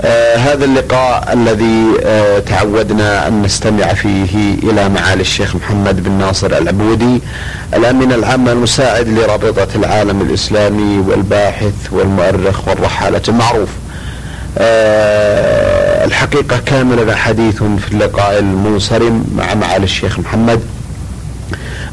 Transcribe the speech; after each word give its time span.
آه 0.00 0.36
هذا 0.36 0.64
اللقاء 0.64 1.32
الذي 1.32 1.84
آه 2.04 2.38
تعودنا 2.38 3.28
أن 3.28 3.42
نستمع 3.42 3.94
فيه 3.94 4.54
إلى 4.62 4.88
معالي 4.88 5.20
الشيخ 5.20 5.56
محمد 5.56 6.02
بن 6.04 6.10
ناصر 6.12 6.46
العبودي 6.58 7.22
الأمين 7.74 8.12
العام 8.12 8.48
المساعد 8.48 9.08
لرابطة 9.08 9.68
العالم 9.74 10.20
الإسلامي 10.20 10.98
والباحث 10.98 11.72
والمؤرخ 11.90 12.68
والرحالة 12.68 13.22
المعروف. 13.28 13.68
آه 14.58 16.04
الحقيقة 16.04 16.58
كان 16.66 17.14
حديث 17.16 17.56
في 17.62 17.92
اللقاء 17.92 18.38
المنصرم 18.38 19.24
مع 19.36 19.54
معالي 19.54 19.84
الشيخ 19.84 20.18
محمد 20.18 20.60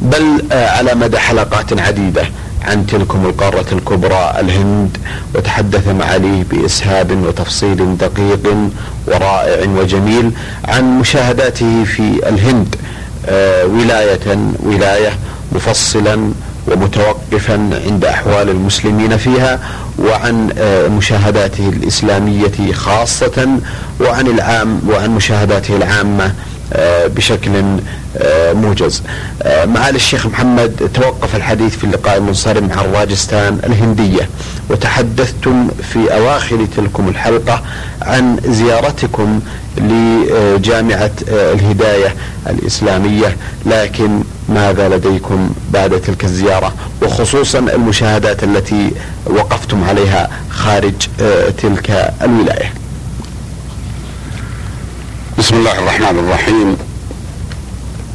بل 0.02 0.44
آه 0.52 0.70
على 0.70 0.96
مدى 0.96 1.18
حلقات 1.20 1.80
عديدة 1.80 2.22
عن 2.66 2.88
تلكم 2.88 3.26
القارة 3.26 3.66
الكبرى 3.72 4.34
الهند 4.40 4.98
وتحدث 5.36 5.88
معاليه 5.88 6.44
بإسهاب 6.52 7.12
وتفصيل 7.12 7.98
دقيق 7.98 8.56
ورائع 9.08 9.70
وجميل 9.70 10.32
عن 10.66 11.00
مشاهداته 11.00 11.84
في 11.84 12.30
الهند 12.30 12.76
آه 13.30 13.66
ولاية 13.66 14.38
ولاية 14.60 15.10
مفصلا 15.52 16.32
ومتوقفا 16.68 17.70
عند 17.88 18.06
أحوال 18.06 18.50
المسلمين 18.50 19.18
فيها 19.18 19.60
وعن 20.00 20.50
آه 20.58 20.88
مشاهداته 20.88 21.70
الإسلامية 21.70 22.74
خاصة 22.74 23.48
وعن 24.02 24.28
العام 24.28 24.82
وعن 24.90 25.10
مشاهداته 25.12 25.76
العامة 25.76 26.34
بشكل 27.16 27.52
موجز. 28.54 29.04
معالي 29.66 29.96
الشيخ 29.96 30.26
محمد 30.28 30.90
توقف 30.94 31.36
الحديث 31.36 31.78
في 31.78 31.84
اللقاء 31.84 32.18
المنصرم 32.18 32.70
عن 32.72 32.86
راجستان 32.94 33.60
الهندية 33.64 34.30
وتحدثتم 34.70 35.68
في 35.94 36.14
أواخر 36.16 36.66
تلكم 36.78 37.08
الحلقة 37.10 37.64
عن 38.02 38.38
زيارتكم 38.46 39.40
لجامعة 39.78 41.12
الهداية 41.30 42.16
الإسلامية 42.50 43.38
لكن 43.66 44.24
ماذا 44.50 44.90
لديكم 44.90 45.50
بعد 45.74 46.02
تلك 46.02 46.24
الزيارة؟ 46.24 46.74
وخصوصا 47.02 47.60
المشاهدات 47.60 48.44
التي 48.44 48.92
وقفتم 49.26 49.84
عليها 49.84 50.30
خارج 50.50 50.94
تلك 51.58 52.14
الولاية. 52.22 52.74
بسم 55.40 55.56
الله 55.56 55.80
الرحمن 55.80 56.20
الرحيم. 56.20 56.78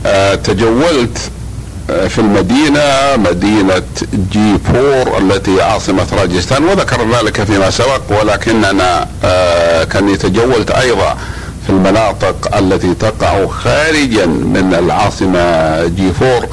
أه 0.06 0.34
تجولت 0.34 1.19
في 2.08 2.19
المدينة 2.19 3.17
مدينة 3.17 3.83
جي 4.33 4.58
فور 4.58 5.19
التي 5.19 5.62
عاصمة 5.62 6.06
راجستان 6.20 6.64
وذكر 6.64 7.00
ذلك 7.12 7.42
فيما 7.45 7.70
سبق 7.70 8.20
ولكننا 8.20 9.08
أه 9.25 9.84
كاني 9.84 10.17
تجولت 10.17 10.70
أيضا 10.70 11.17
في 11.67 11.70
المناطق 11.70 12.56
التي 12.56 12.95
تقع 12.95 13.47
خارجا 13.47 14.27
من 14.27 14.77
العاصمة 14.78 15.86
جي 15.86 16.12
فور 16.12 16.47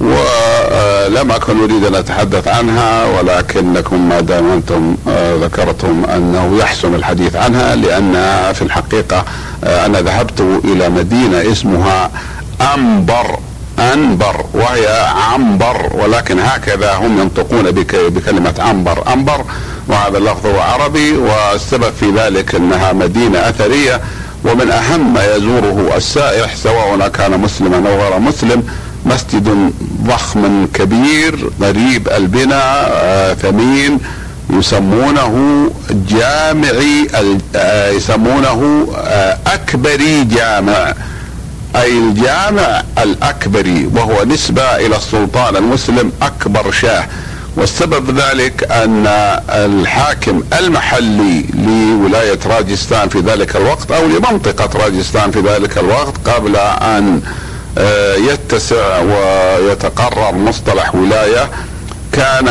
ولم 0.00 1.30
أكن 1.32 1.62
أريد 1.62 1.84
أن 1.84 1.94
أتحدث 1.94 2.48
عنها 2.48 3.04
ولكنكم 3.06 4.08
ما 4.08 4.20
دام 4.20 4.50
أنتم 4.50 4.96
ذكرتم 5.42 6.04
أنه 6.04 6.58
يحسن 6.58 6.94
الحديث 6.94 7.36
عنها 7.36 7.74
لأن 7.76 8.12
في 8.52 8.62
الحقيقة 8.62 9.24
أنا 9.64 10.00
ذهبت 10.00 10.40
إلى 10.64 10.88
مدينة 10.88 11.52
اسمها 11.52 12.10
أنبر 12.74 13.38
أنبر 13.78 14.44
وهي 14.54 15.06
عنبر 15.32 15.90
ولكن 15.94 16.38
هكذا 16.38 16.94
هم 16.94 17.20
ينطقون 17.20 17.70
بكلمة 17.70 18.54
عنبر 18.58 19.12
أنبر 19.12 19.44
وهذا 19.88 20.18
اللفظ 20.18 20.46
هو 20.46 20.60
عربي 20.60 21.12
والسبب 21.12 21.92
في 22.00 22.10
ذلك 22.10 22.54
أنها 22.54 22.92
مدينة 22.92 23.38
أثرية 23.38 24.00
ومن 24.44 24.70
أهم 24.70 25.14
ما 25.14 25.36
يزوره 25.36 25.92
السائح 25.96 26.56
سواء 26.56 27.08
كان 27.08 27.40
مسلما 27.40 27.76
أو 27.90 28.00
غير 28.02 28.18
مسلم 28.18 28.62
مسجد 29.06 29.72
ضخم 30.06 30.66
كبير 30.74 31.50
غريب 31.60 32.08
البناء 32.08 32.90
آه 32.92 33.34
ثمين 33.34 33.98
يسمونه 34.50 35.70
جامعي 36.08 37.08
آه 37.56 37.90
يسمونه 37.90 38.88
آه 38.96 39.38
أكبري 39.46 40.24
جامع. 40.24 40.94
أي 41.76 41.98
الجامع 41.98 42.82
الأكبري 42.98 43.90
وهو 43.94 44.24
نسبة 44.24 44.62
إلى 44.76 44.96
السلطان 44.96 45.56
المسلم 45.56 46.12
أكبر 46.22 46.70
شاه. 46.72 47.04
والسبب 47.56 48.18
ذلك 48.18 48.72
أن 48.72 49.06
الحاكم 49.48 50.42
المحلي 50.58 51.44
لولاية 51.54 52.38
راجستان 52.46 53.08
في 53.08 53.18
ذلك 53.20 53.56
الوقت 53.56 53.90
أو 53.90 54.06
لمنطقة 54.06 54.78
راجستان 54.84 55.30
في 55.30 55.40
ذلك 55.40 55.78
الوقت 55.78 56.28
قبل 56.28 56.56
أن 56.56 57.20
يتسع 58.16 58.98
ويتقرر 58.98 60.34
مصطلح 60.34 60.94
ولاية 60.94 61.50
كان 62.18 62.48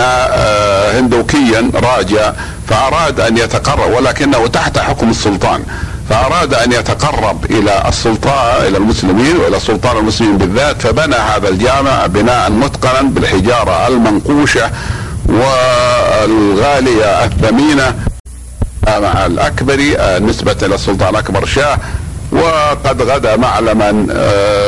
هندوكيا 0.97 1.71
راجع 1.75 2.33
فأراد 2.67 3.19
أن 3.19 3.37
يتقرب 3.37 3.93
ولكنه 3.93 4.47
تحت 4.47 4.79
حكم 4.79 5.09
السلطان 5.09 5.63
فأراد 6.09 6.53
أن 6.53 6.71
يتقرب 6.71 7.45
إلى 7.45 7.83
السلطان 7.87 8.67
إلى 8.67 8.77
المسلمين 8.77 9.37
وإلى 9.37 9.59
سلطان 9.59 9.97
المسلمين 9.97 10.37
بالذات 10.37 10.81
فبنى 10.81 11.15
هذا 11.15 11.49
الجامع 11.49 12.05
بناء 12.05 12.51
متقنا 12.51 13.01
بالحجارة 13.01 13.87
المنقوشة 13.87 14.71
والغالية 15.29 17.23
الثمينة 17.25 17.95
مع 18.87 19.25
الاكبري 19.25 19.97
نسبة 20.19 20.55
إلى 20.63 20.75
السلطان 20.75 21.15
اكبر 21.15 21.45
شاه. 21.45 21.77
وقد 22.31 23.01
غدا 23.01 23.35
معلما 23.35 24.07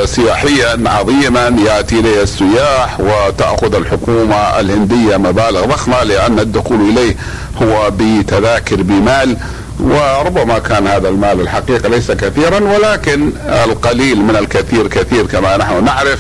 سياحيا 0.06 0.84
عظيما 0.86 1.56
يأتي 1.66 2.00
إليه 2.00 2.24
السياح 2.24 3.00
وتأخذ 3.00 3.75
الحكومة 3.75 4.36
الهندية 4.36 5.18
مبالغ 5.18 5.66
ضخمة 5.66 6.03
لأن 6.03 6.40
الدخول 6.40 6.80
إليه 6.90 7.16
هو 7.62 7.92
بتذاكر 8.00 8.75
بمال 8.81 9.38
وربما 9.80 10.59
كان 10.59 10.88
هذا 10.88 11.09
المال 11.09 11.42
الحقيقة 11.42 11.90
ليس 11.90 12.12
كثيرا 12.12 12.59
ولكن 12.59 13.31
القليل 13.48 14.22
من 14.22 14.36
الكثير 14.36 14.88
كثير 14.88 15.25
كما 15.25 15.58
نحن 15.58 15.84
نعرف. 15.84 16.19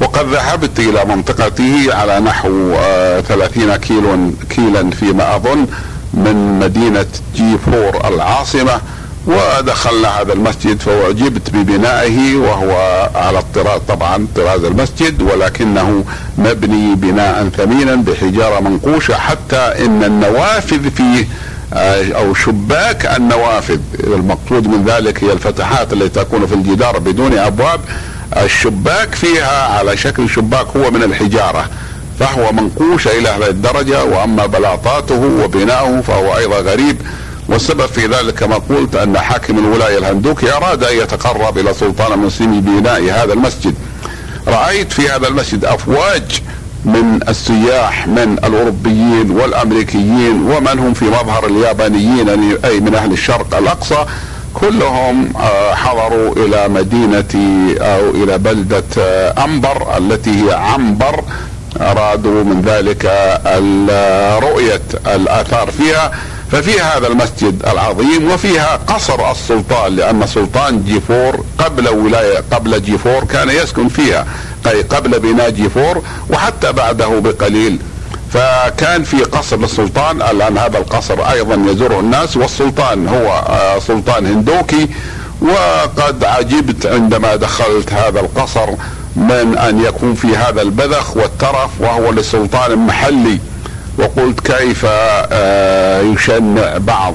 وقد 0.00 0.28
ذهبت 0.28 0.78
إلى 0.78 1.04
منطقته 1.04 1.94
على 1.94 2.20
نحو 2.20 2.74
30 3.28 3.76
كيلو 3.76 4.30
كيلا 4.50 4.90
فيما 4.90 5.36
أظن 5.36 5.66
من 6.14 6.58
مدينة 6.58 7.06
جي 7.36 7.58
فور 7.58 8.08
العاصمة. 8.08 8.80
ودخلنا 9.26 10.08
هذا 10.20 10.32
المسجد 10.32 10.80
فأعجبت 10.80 11.50
ببنائه 11.50 12.36
وهو 12.36 12.72
على 13.14 13.38
الطراز 13.38 13.80
طبعا 13.88 14.26
طراز 14.36 14.64
المسجد 14.64 15.22
ولكنه 15.22 16.04
مبني 16.38 16.94
بناء 16.94 17.48
ثمينا 17.56 17.94
بحجارة 17.94 18.60
منقوشة 18.60 19.14
حتى 19.14 19.56
إن 19.56 20.04
النوافذ 20.04 20.90
فيه 20.90 21.26
أو 22.16 22.34
شباك 22.34 23.06
النوافذ. 23.16 23.80
المقصود 24.04 24.66
من 24.66 24.84
ذلك 24.84 25.24
هي 25.24 25.32
الفتحات 25.32 25.92
التي 25.92 26.24
تكون 26.24 26.46
في 26.46 26.54
الجدار 26.54 26.98
بدون 26.98 27.38
أبواب. 27.38 27.80
الشباك 28.36 29.14
فيها 29.14 29.78
على 29.78 29.96
شكل 29.96 30.28
شباك 30.30 30.66
هو 30.76 30.90
من 30.90 31.02
الحجارة 31.02 31.66
فهو 32.18 32.52
منقوش 32.52 33.08
إلى 33.08 33.28
هذه 33.28 33.48
الدرجة 33.48 34.04
وأما 34.04 34.46
بلاطاته 34.46 35.20
وبناؤه 35.44 36.00
فهو 36.00 36.36
أيضا 36.36 36.58
غريب. 36.58 36.96
والسبب 37.48 37.86
في 37.86 38.06
ذلك 38.06 38.34
كما 38.34 38.56
قلت 38.56 38.96
أن 38.96 39.18
حاكم 39.18 39.58
الولاية 39.58 39.98
الهندوكي 39.98 40.52
أراد 40.52 40.84
أن 40.84 40.96
يتقرب 40.96 41.58
إلى 41.58 41.74
سلطان 41.74 42.12
المسلمين 42.12 42.60
ببناء 42.60 43.02
هذا 43.02 43.32
المسجد. 43.32 43.74
رأيت 44.48 44.92
في 44.92 45.08
هذا 45.08 45.28
المسجد 45.28 45.64
أفواج 45.64 46.42
من 46.84 47.20
السياح 47.28 48.08
من 48.08 48.38
الأوروبيين 48.44 49.30
والأمريكيين 49.30 50.42
ومن 50.42 50.78
هم 50.78 50.94
في 50.94 51.04
مظهر 51.04 51.46
اليابانيين 51.46 52.28
أي 52.64 52.80
من 52.80 52.94
أهل 52.94 53.12
الشرق 53.12 53.56
الأقصى. 53.56 54.04
كلهم 54.54 55.32
حضروا 55.72 56.32
إلى 56.36 56.68
مدينة 56.68 57.34
أو 57.80 58.10
إلى 58.10 58.38
بلدة 58.38 58.84
أنبر 59.44 59.98
التي 59.98 60.30
هي 60.30 60.54
عنبر 60.54 61.24
أرادوا 61.80 62.44
من 62.44 62.62
ذلك 62.62 63.04
رؤية 64.42 64.82
الآثار 65.06 65.70
فيها. 65.70 66.12
ففي 66.52 66.80
هذا 66.80 67.06
المسجد 67.06 67.62
العظيم 67.66 68.30
وفيها 68.30 68.76
قصر 68.76 69.30
السلطان 69.30 69.96
لأن 69.96 70.26
سلطان 70.26 70.84
جيفور 70.84 71.44
قبل 71.58 71.88
ولاية 71.88 72.44
قبل 72.50 72.82
جيفور 72.82 73.24
كان 73.24 73.50
يسكن 73.50 73.88
فيها 73.88 74.26
أي 74.66 74.82
قبل 74.82 75.20
بناء 75.20 75.50
جيفور 75.50 76.02
وحتى 76.30 76.72
بعده 76.72 77.18
بقليل. 77.18 77.78
فكان 78.32 79.04
في 79.04 79.22
قصر 79.22 79.56
للسلطان 79.56 80.22
الآن 80.22 80.58
هذا 80.58 80.78
القصر 80.78 81.30
أيضا 81.30 81.70
يزوره 81.70 82.00
الناس 82.00 82.36
والسلطان 82.36 83.08
هو 83.08 83.44
سلطان 83.86 84.26
هندوكي. 84.26 84.88
وقد 85.42 86.24
عجبت 86.24 86.86
عندما 86.86 87.36
دخلت 87.36 87.92
هذا 87.92 88.20
القصر 88.20 88.68
من 89.16 89.58
أن 89.58 89.84
يكون 89.84 90.14
في 90.14 90.36
هذا 90.36 90.62
البذخ 90.62 91.16
والترف 91.16 91.70
وهو 91.80 92.10
لسلطان 92.10 92.78
محلي. 92.78 93.38
وقلت 93.98 94.40
كيف 94.40 94.86
آه، 94.86 96.00
يشنع 96.00 96.78
بعض 96.78 97.14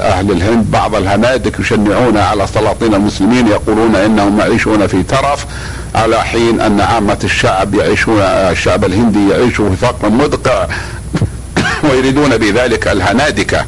أهل 0.00 0.30
الهند 0.32 0.70
بعض 0.70 0.94
الهنادك 0.94 1.60
يشنعون 1.60 2.16
على 2.16 2.46
سلاطين 2.54 2.94
المسلمين 2.94 3.48
يقولون 3.48 3.96
إنهم 3.96 4.40
يعيشون 4.40 4.86
في 4.86 5.02
ترف 5.02 5.46
على 5.94 6.24
حين 6.24 6.60
أن 6.60 6.80
عامة 6.80 7.18
الشعب 7.24 7.74
يعيشون 7.74 8.20
الشعب 8.20 8.84
الهندي 8.84 9.28
يعيش 9.30 9.56
في 9.56 9.76
فقر 9.76 10.10
مدقع 10.10 10.66
ويريدون 11.90 12.36
بذلك 12.36 12.88
الهنادكه 12.88 13.64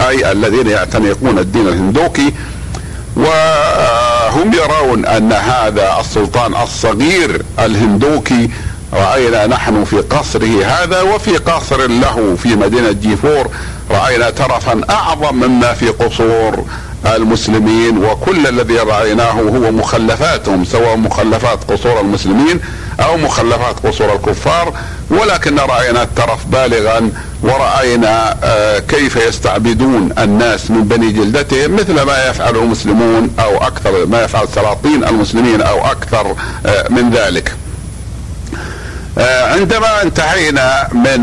أي 0.00 0.32
الذين 0.32 0.66
يعتنقون 0.66 1.38
الدين 1.38 1.68
الهندوكي. 1.68 2.32
وهم 3.16 4.52
يرون 4.52 5.06
أن 5.06 5.32
هذا 5.32 6.00
السلطان 6.00 6.62
الصغير 6.62 7.42
الهندوكي 7.58 8.50
رأينا 8.92 9.46
نحن 9.46 9.84
في 9.84 9.96
قصره 9.96 10.64
هذا 10.64 11.02
وفي 11.02 11.36
قصر 11.36 11.86
له 11.86 12.36
في 12.42 12.56
مدينة 12.56 12.92
جيفور 12.92 13.48
رأينا 13.90 14.30
ترفا 14.30 14.80
أعظم 14.90 15.34
مما 15.36 15.72
في 15.72 15.88
قصور 15.88 16.64
المسلمين 17.06 18.04
وكل 18.04 18.46
الذي 18.46 18.76
رأيناه 18.76 19.32
هو 19.32 19.72
مخلفاتهم 19.72 20.64
سواء 20.64 20.96
مخلفات 20.96 21.64
قصور 21.70 22.00
المسلمين 22.00 22.60
أو 23.00 23.16
مخلفات 23.16 23.86
قصور 23.86 24.12
الكفار 24.12 24.72
ولكن 25.10 25.58
رأينا 25.58 26.02
الترف 26.02 26.46
بالغا 26.46 27.10
ورأينا 27.42 28.36
آه، 28.44 28.78
كيف 28.78 29.16
يستعبدون 29.16 30.10
الناس 30.18 30.70
من 30.70 30.84
بني 30.84 31.12
جلدتهم 31.12 31.76
مثل 31.76 32.02
ما 32.02 32.28
يفعل 32.28 32.56
المسلمون 32.56 33.30
أو 33.38 33.56
أكثر 33.56 34.06
ما 34.06 34.24
يفعل 34.24 34.48
سلاطين 34.54 35.04
المسلمين 35.04 35.60
أو 35.62 35.86
أكثر 35.86 36.36
آه، 36.66 36.88
من 36.90 37.10
ذلك. 37.10 37.56
آه، 39.18 39.52
عندما 39.52 40.02
انتهينا 40.02 40.88
من 40.92 41.20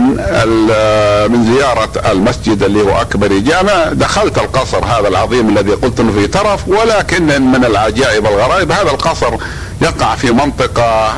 من 1.31 1.55
زيارة 1.55 2.11
المسجد 2.11 2.63
اللي 2.63 2.81
هو 2.81 3.01
أكبر 3.01 3.27
جامع 3.27 3.85
دخلت 3.93 4.37
القصر 4.37 4.85
هذا 4.85 5.07
العظيم 5.07 5.49
الذي 5.49 5.71
قلت 5.71 5.99
انه 5.99 6.11
في 6.11 6.27
طرف 6.27 6.67
ولكن 6.67 7.41
من 7.41 7.65
العجائب 7.65 8.25
الغرائب 8.25 8.71
هذا 8.71 8.91
القصر 8.91 9.33
يقع 9.81 10.15
في 10.15 10.31
منطقة 10.31 11.09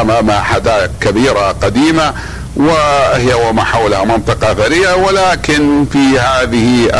أمام 0.00 0.30
حدائق 0.30 0.90
كبيرة 1.00 1.52
قديمة 1.62 2.14
وهي 2.56 3.34
وما 3.34 3.64
حولها 3.64 4.04
منطقة 4.04 4.52
أثرية 4.52 4.94
ولكن 4.94 5.86
في 5.92 6.18
هذه 6.18 6.90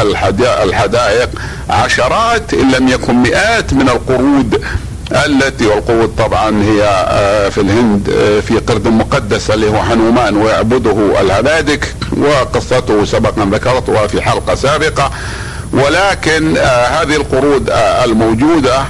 الحدائق 0.62 1.28
عشرات 1.70 2.55
إن 2.55 2.70
لم 2.70 2.88
يكن 2.88 3.14
مئات 3.14 3.72
من 3.72 3.88
القرود 3.88 4.64
التي 5.12 5.67
والقرود 5.67 6.15
طبعا 6.19 6.62
هي 6.62 6.83
آه، 7.09 7.49
في 7.49 7.61
الهند 7.61 8.11
آه، 8.11 8.41
في 8.41 8.59
قرد 8.59 8.89
مقدس 8.89 9.51
اللي 9.51 9.71
هو 9.71 9.83
حنومان 9.83 10.37
ويعبده 10.37 11.21
الهنادك 11.21 11.95
وقصته 12.17 13.05
سبقا 13.05 13.45
ذكرتها 13.45 14.06
في 14.06 14.23
حلقة 14.23 14.55
سابقة. 14.55 15.11
ولكن 15.73 16.56
آه، 16.56 16.87
هذه 16.87 17.17
القرود 17.17 17.71
الموجودة 18.05 18.85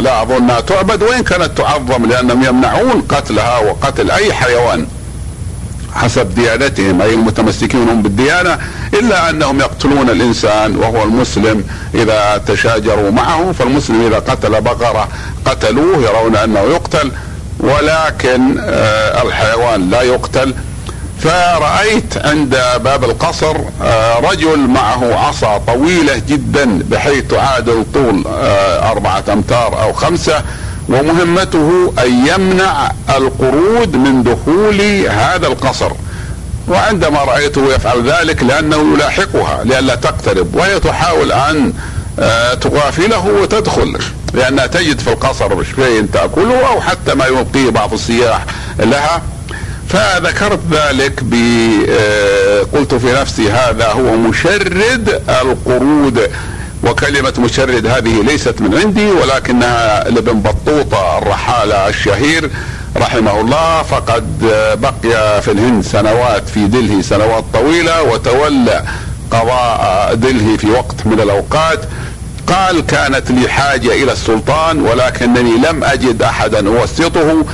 لا 0.00 0.22
اظنها 0.22 0.60
تعبد 0.60 1.02
وإن 1.02 1.22
كانت 1.22 1.58
تعظم 1.58 2.06
لأنهم 2.06 2.44
يمنعون 2.44 3.02
قتلها 3.08 3.58
وقتل 3.58 4.10
أي 4.10 4.32
حيوان. 4.32 4.86
حسب 5.96 6.34
ديانتهم 6.34 7.02
أي 7.02 7.14
المتمسكين 7.14 7.88
هم 7.88 8.02
بالديانة 8.02 8.58
إلا 8.94 9.30
أنهم 9.30 9.60
يقتلون 9.60 10.10
الإنسان 10.10 10.76
وهو 10.76 11.02
المسلم 11.02 11.64
إذا 11.94 12.42
تشاجروا 12.46 13.10
معه 13.10 13.52
فالمسلم 13.58 14.06
إذا 14.06 14.18
قتل 14.18 14.60
بقرة 14.60 15.08
قتلوه 15.44 15.96
يرون 16.02 16.36
أنه 16.36 16.60
يقتل 16.60 17.12
ولكن 17.60 18.58
آه 18.60 19.22
الحيوان 19.22 19.90
لا 19.90 20.02
يقتل. 20.02 20.54
فرأيت 21.20 22.16
عند 22.26 22.56
باب 22.84 23.04
القصر 23.04 23.56
آه 23.82 24.18
رجل 24.20 24.58
معه 24.58 25.14
عصا 25.28 25.58
طويلة 25.58 26.22
جدا 26.28 26.82
بحيث 26.90 27.24
تعادل 27.24 27.84
طول 27.94 28.24
آه 28.26 28.90
أربعة 28.90 29.24
أمتار 29.32 29.82
أو 29.82 29.92
خمسة 29.92 30.42
ومهمته 30.88 31.92
أن 31.98 32.26
يمنع 32.26 32.90
القرود 33.16 33.96
من 33.96 34.22
دخول 34.22 34.80
هذا 35.08 35.46
القصر. 35.46 35.92
وعندما 36.68 37.18
رأيته 37.24 37.74
يفعل 37.74 38.10
ذلك 38.10 38.42
لأنه 38.42 38.94
يلاحقها 38.94 39.64
لئلا 39.64 39.94
تقترب 39.94 40.54
وهي 40.54 40.80
تحاول 40.80 41.32
أن 41.32 41.72
آه، 42.18 42.54
تغافله 42.54 43.26
وتدخل 43.26 43.98
لأنها 44.34 44.66
تجد 44.66 44.98
في 44.98 45.12
القصر 45.12 45.64
شيء 45.76 46.06
تأكله 46.12 46.66
أو 46.68 46.80
حتى 46.80 47.14
ما 47.14 47.26
يلقيه 47.26 47.70
بعض 47.70 47.92
السياح 47.92 48.44
لها. 48.78 49.22
فذكرت 49.88 50.60
ذلك 50.70 51.22
ب 51.22 51.34
آه، 51.88 52.62
قلت 52.72 52.94
في 52.94 53.12
نفسي 53.20 53.50
هذا 53.50 53.88
هو 53.88 54.16
مشرد 54.16 55.22
القرود 55.42 56.30
وكلمة 56.86 57.32
مشرد 57.38 57.86
هذه 57.86 58.22
ليست 58.22 58.60
من 58.60 58.78
عندي 58.78 59.10
ولكنها 59.10 60.10
لابن 60.10 60.40
بطوطة 60.40 61.18
الرحالة 61.18 61.88
الشهير 61.88 62.50
رحمه 62.96 63.40
الله. 63.40 63.82
فقد 63.82 64.44
بقي 64.80 65.42
في 65.42 65.50
الهند 65.50 65.84
سنوات 65.84 66.48
في 66.48 66.66
دلهي 66.66 67.02
سنوات 67.02 67.44
طويلة 67.52 68.02
وتولى 68.02 68.84
قضاء 69.30 70.14
دلهي 70.14 70.58
في 70.58 70.70
وقت 70.70 71.06
من 71.06 71.20
الأوقات. 71.20 71.80
قال 72.46 72.86
كانت 72.86 73.30
لي 73.30 73.48
حاجة 73.48 73.92
إلى 74.02 74.12
السلطان 74.12 74.80
ولكنني 74.80 75.56
لم 75.56 75.84
أجد 75.84 76.22
أحدا 76.22 76.68
أوسطه 76.68 77.44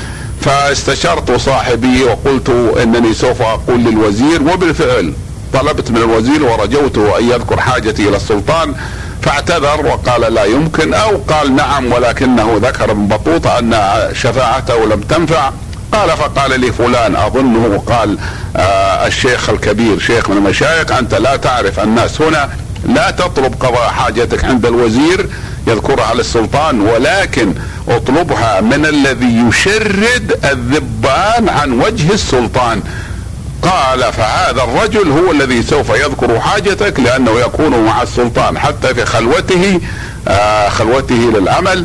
فاستشرت 0.40 1.30
صاحبي 1.30 2.04
وقلت 2.04 2.48
إنني 2.82 3.14
سوف 3.14 3.42
أقول 3.42 3.80
للوزير. 3.80 4.42
وبالفعل 4.42 5.12
طلبت 5.52 5.90
من 5.90 5.96
الوزير 5.96 6.42
ورجوته 6.42 7.18
أن 7.18 7.28
يذكر 7.30 7.60
حاجتي 7.60 8.08
إلى 8.08 8.16
السلطان. 8.16 8.74
فاعتذر 9.22 9.86
وقال 9.86 10.34
لا 10.34 10.44
يمكن 10.44 10.94
أو 10.94 11.16
قال 11.16 11.56
نعم 11.56 11.92
ولكنه 11.92 12.60
ذكر 12.62 12.90
ابن 12.90 13.06
بطوطة 13.06 13.58
أن 13.58 13.74
شفاعته 14.14 14.86
لم 14.86 15.00
تنفع. 15.00 15.50
قال 15.92 16.10
فقال 16.10 16.60
لي 16.60 16.72
فلان 16.72 17.16
أظنه 17.16 17.82
قال 17.86 18.18
آه 18.56 19.06
الشيخ 19.06 19.50
الكبير 19.50 19.98
شيخ 19.98 20.30
من 20.30 20.36
المشايخ 20.36 20.92
أنت 20.92 21.14
لا 21.14 21.36
تعرف 21.36 21.80
الناس 21.80 22.22
هنا 22.22 22.48
لا 22.88 23.10
تطلب 23.10 23.54
قضاء 23.60 23.88
حاجتك 23.88 24.44
عند 24.44 24.66
الوزير 24.66 25.28
يذكرها 25.66 26.14
للسلطان 26.14 26.80
ولكن 26.80 27.54
اطلبها 27.88 28.60
من 28.60 28.86
الذي 28.86 29.44
يشرد 29.48 30.38
الذبان 30.44 31.48
عن 31.48 31.72
وجه 31.80 32.12
السلطان. 32.14 32.82
قال 33.62 34.12
فهذا 34.12 34.62
الرجل 34.62 35.10
هو 35.10 35.32
الذي 35.32 35.62
سوف 35.62 35.90
يذكر 35.90 36.40
حاجتك 36.40 37.00
لأنه 37.00 37.40
يكون 37.40 37.84
مع 37.84 38.02
السلطان 38.02 38.58
حتى 38.58 38.94
في 38.94 39.04
خلوته 39.04 39.80
آه 40.28 40.68
خلوته 40.68 41.14
للعمل 41.14 41.84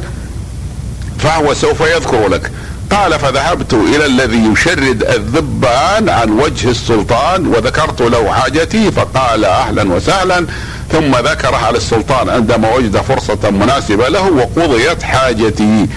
فهو 1.20 1.54
سوف 1.54 1.82
يذكر 1.82 2.28
لك. 2.28 2.52
قال 2.92 3.20
فذهبت 3.20 3.74
إلى 3.74 4.06
الذي 4.06 4.52
يشرد 4.52 5.04
الذبان 5.04 6.10
عن 6.10 6.32
وجه 6.32 6.70
السلطان 6.70 7.48
وذكرت 7.48 8.02
له 8.02 8.32
حاجتي 8.32 8.92
فقال 8.92 9.46
أهلا 9.46 9.94
وسهلا. 9.94 10.46
ثم 10.92 11.16
ذكرها 11.16 11.72
للسلطان 11.72 12.30
عندما 12.30 12.76
وجد 12.76 12.98
فرصة 12.98 13.50
مناسبة 13.50 14.10
له 14.10 14.32
وقضيت 14.32 15.04
حاجتي. 15.04 15.88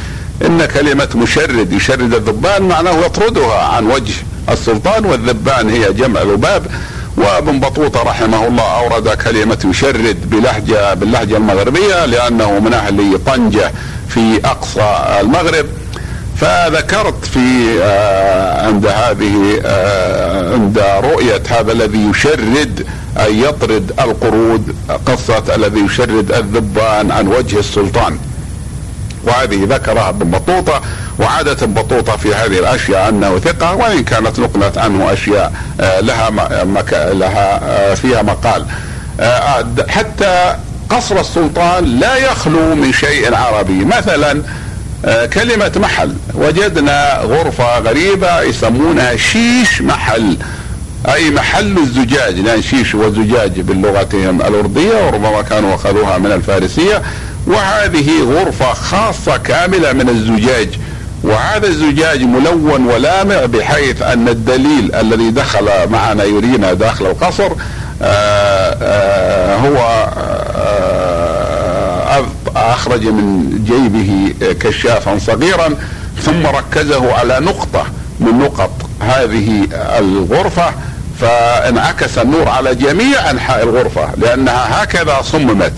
إن 0.46 0.64
كلمة 0.64 1.08
مشرد 1.14 1.72
يشرد 1.72 2.14
الذبان 2.14 2.62
معناه 2.62 3.04
يطردها 3.04 3.62
عن 3.62 3.87
وجه 3.87 4.14
السلطان 4.50 5.04
والذبان 5.04 5.71
هي 5.71 5.92
جمع 5.92 6.23
ذباب 6.23 6.66
وابن 7.16 7.61
بطوطة 7.61 8.02
رحمه 8.02 8.47
الله 8.47 8.62
أورد 8.62 9.09
كلمة 9.09 9.59
يشرد 9.71 10.30
بلهجة 10.30 10.95
باللهجة 10.95 11.37
المغربية 11.37 12.07
لأنه 12.07 12.61
من 12.61 12.75
أهل 12.75 13.19
طنجة 13.26 13.73
في 14.09 14.40
أقصى 14.45 15.19
المغرب. 15.21 15.66
فذكرت 16.37 17.25
في 17.25 17.78
آه 17.83 18.66
عند 18.66 18.87
هذه 18.87 19.61
آه 19.64 20.52
عند 20.52 20.78
رؤية 20.78 21.42
هذا 21.49 21.73
الذي 21.73 22.11
يشرد 22.11 22.87
أن 23.16 23.35
يطرد 23.38 23.92
القرود 24.00 24.76
قصة 25.07 25.54
الذي 25.54 25.80
يشرد 25.80 26.33
الذبان 26.33 27.11
عن 27.11 27.26
وجه 27.26 27.59
السلطان. 27.59 28.19
وهذه 29.24 29.66
ذكرها 29.68 30.08
ابن 30.08 30.30
بطوطة 30.30 30.80
وعادة 31.18 31.66
بطوطة 31.66 32.16
في 32.16 32.34
هذه 32.34 32.58
الأشياء 32.58 33.08
أنه 33.08 33.38
ثقة 33.38 33.74
وإن 33.74 34.04
كانت 34.04 34.38
نقلت 34.38 34.78
عنه 34.78 35.12
أشياء 35.12 35.52
آه، 35.80 36.00
لها 36.00 36.30
مك... 36.64 36.92
لها 36.92 37.60
آه، 37.62 37.94
فيها 37.94 38.22
مقال. 38.22 38.66
آه، 39.20 39.66
حتى 39.88 40.56
قصر 40.90 41.20
السلطان 41.20 41.84
لا 41.84 42.16
يخلو 42.16 42.74
من 42.74 42.92
شيء 42.92 43.34
عربي. 43.34 43.84
مثلا 43.84 44.42
كلمة 45.32 45.72
محل. 45.76 46.14
وجدنا 46.34 47.20
غرفة 47.22 47.78
غريبة 47.78 48.40
يسمونها 48.40 49.16
شيش 49.16 49.82
محل. 49.82 50.36
أي 51.08 51.30
محل 51.30 51.78
الزجاج. 51.78 52.38
لأن 52.38 52.62
شيش 52.62 52.94
وزجاج 52.94 53.60
بلغتهم 53.60 54.40
الأردية 54.40 55.06
وربما 55.06 55.42
كانوا 55.42 55.74
أخذوها 55.74 56.18
من 56.18 56.32
الفارسية. 56.32 57.02
وهذه 57.47 58.23
غرفة 58.23 58.73
خاصة 58.73 59.37
كاملة 59.37 59.92
من 59.92 60.09
الزجاج. 60.09 60.68
وهذا 61.23 61.66
الزجاج 61.66 62.23
ملون 62.23 62.87
ولامع 62.87 63.44
بحيث 63.44 64.02
أن 64.02 64.28
الدليل 64.28 64.94
الذي 64.94 65.30
دخل 65.30 65.68
معنا 65.90 66.25
يرينا 66.25 66.73
داخل 66.73 67.06
القصر 67.06 67.44
آآ 67.47 67.52
آه، 68.02 68.76
آآ 68.82 69.56
هو 69.56 70.09
آآ 70.56 70.90
أخرج 72.56 73.06
من 73.06 73.50
جيبه 73.64 74.35
كشافا 74.61 75.18
صغيرا 75.18 75.75
ثم 76.23 76.47
ركزه 76.47 77.12
على 77.14 77.40
نقطة 77.40 77.85
من 78.20 78.38
نقط 78.38 78.70
هذه 79.00 79.68
الغرفة 79.99 80.73
فانعكس 81.20 82.18
النور 82.18 82.49
على 82.49 82.75
جميع 82.75 83.30
أنحاء 83.30 83.62
الغرفة 83.62 84.09
لأنها 84.16 84.82
هكذا 84.82 85.23
صممت. 85.23 85.73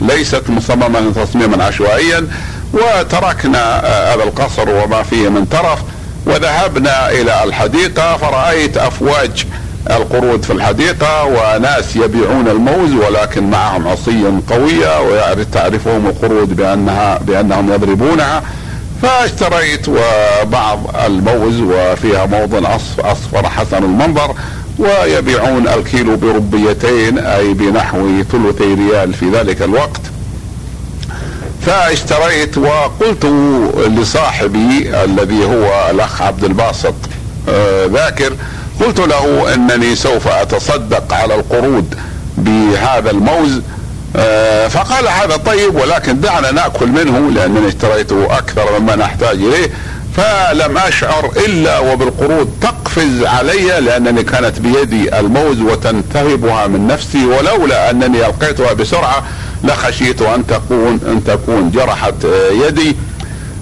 ليست 0.00 0.50
مصممة 0.50 1.12
تصميما 1.12 1.64
عشوائيا 1.64 2.26
وتركنا 2.72 3.78
هذا 4.14 4.22
القصر 4.24 4.68
وما 4.70 5.02
فيه 5.02 5.28
من 5.28 5.48
ترف 5.48 5.78
وذهبنا 6.26 7.10
إلى 7.10 7.44
الحديقة 7.44 8.16
فرأيت 8.16 8.76
أفواج 8.76 9.46
القرود 9.90 10.42
في 10.42 10.52
الحديقة 10.52 11.24
وناس 11.24 11.96
يبيعون 11.96 12.48
الموز 12.48 12.92
ولكن 12.92 13.50
معهم 13.50 13.88
عصي 13.88 14.24
قوية 14.50 15.00
وتعرفهم 15.00 16.06
القرود 16.06 16.56
بأنها 16.56 17.18
بأنهم 17.18 17.72
يضربونها. 17.72 18.42
فاشتريت 19.02 19.86
بعض 20.44 20.78
الموز 21.06 21.60
وفيها 21.60 22.26
موض 22.26 22.66
أصفر 22.98 23.48
حسن 23.48 23.76
المنظر 23.76 24.34
ويبيعون 24.80 25.68
الكيلو 25.68 26.16
بربيتين 26.16 27.18
أي 27.18 27.52
بنحو 27.52 28.22
ثلثي 28.32 28.74
ريال 28.74 29.14
في 29.14 29.30
ذلك 29.30 29.62
الوقت. 29.62 30.00
فاشتريت 31.66 32.58
وقلت 32.58 33.24
لصاحبي 33.88 35.04
الذي 35.04 35.44
هو 35.44 35.90
الأخ 35.90 36.22
عبد 36.22 36.44
الباسط 36.44 36.94
آه، 37.48 37.86
ذاكر 37.86 38.32
قلت 38.80 39.00
له 39.00 39.54
إنني 39.54 39.96
سوف 39.96 40.28
أتصدق 40.28 41.14
على 41.14 41.34
القرود 41.34 41.94
بهذا 42.38 43.10
الموز 43.10 43.60
آه، 44.16 44.68
فقال 44.68 45.08
هذا 45.08 45.36
طيب 45.36 45.74
ولكن 45.74 46.20
دعنا 46.20 46.50
نأكل 46.50 46.86
منه 46.86 47.30
لأنني 47.30 47.68
اشتريته 47.68 48.38
أكثر 48.38 48.80
مما 48.80 48.96
نحتاج 48.96 49.36
إليه. 49.36 49.70
فلم 50.16 50.78
أشعر 50.78 51.30
إلا 51.46 51.78
وبالقرود 51.78 52.58
تقفز 52.60 53.24
علي 53.24 53.80
لأنني 53.80 54.22
كانت 54.22 54.58
بيدي 54.58 55.18
الموز 55.18 55.60
وتنتهبها 55.60 56.66
من 56.66 56.86
نفسي 56.86 57.26
ولولا 57.26 57.90
أنني 57.90 58.26
ألقيتها 58.26 58.72
بسرعة 58.72 59.24
لخشيت 59.64 60.22
أن 60.22 60.46
تكون 60.46 61.00
أن 61.08 61.24
تكون 61.24 61.70
جرحت 61.70 62.24
يدي. 62.66 62.96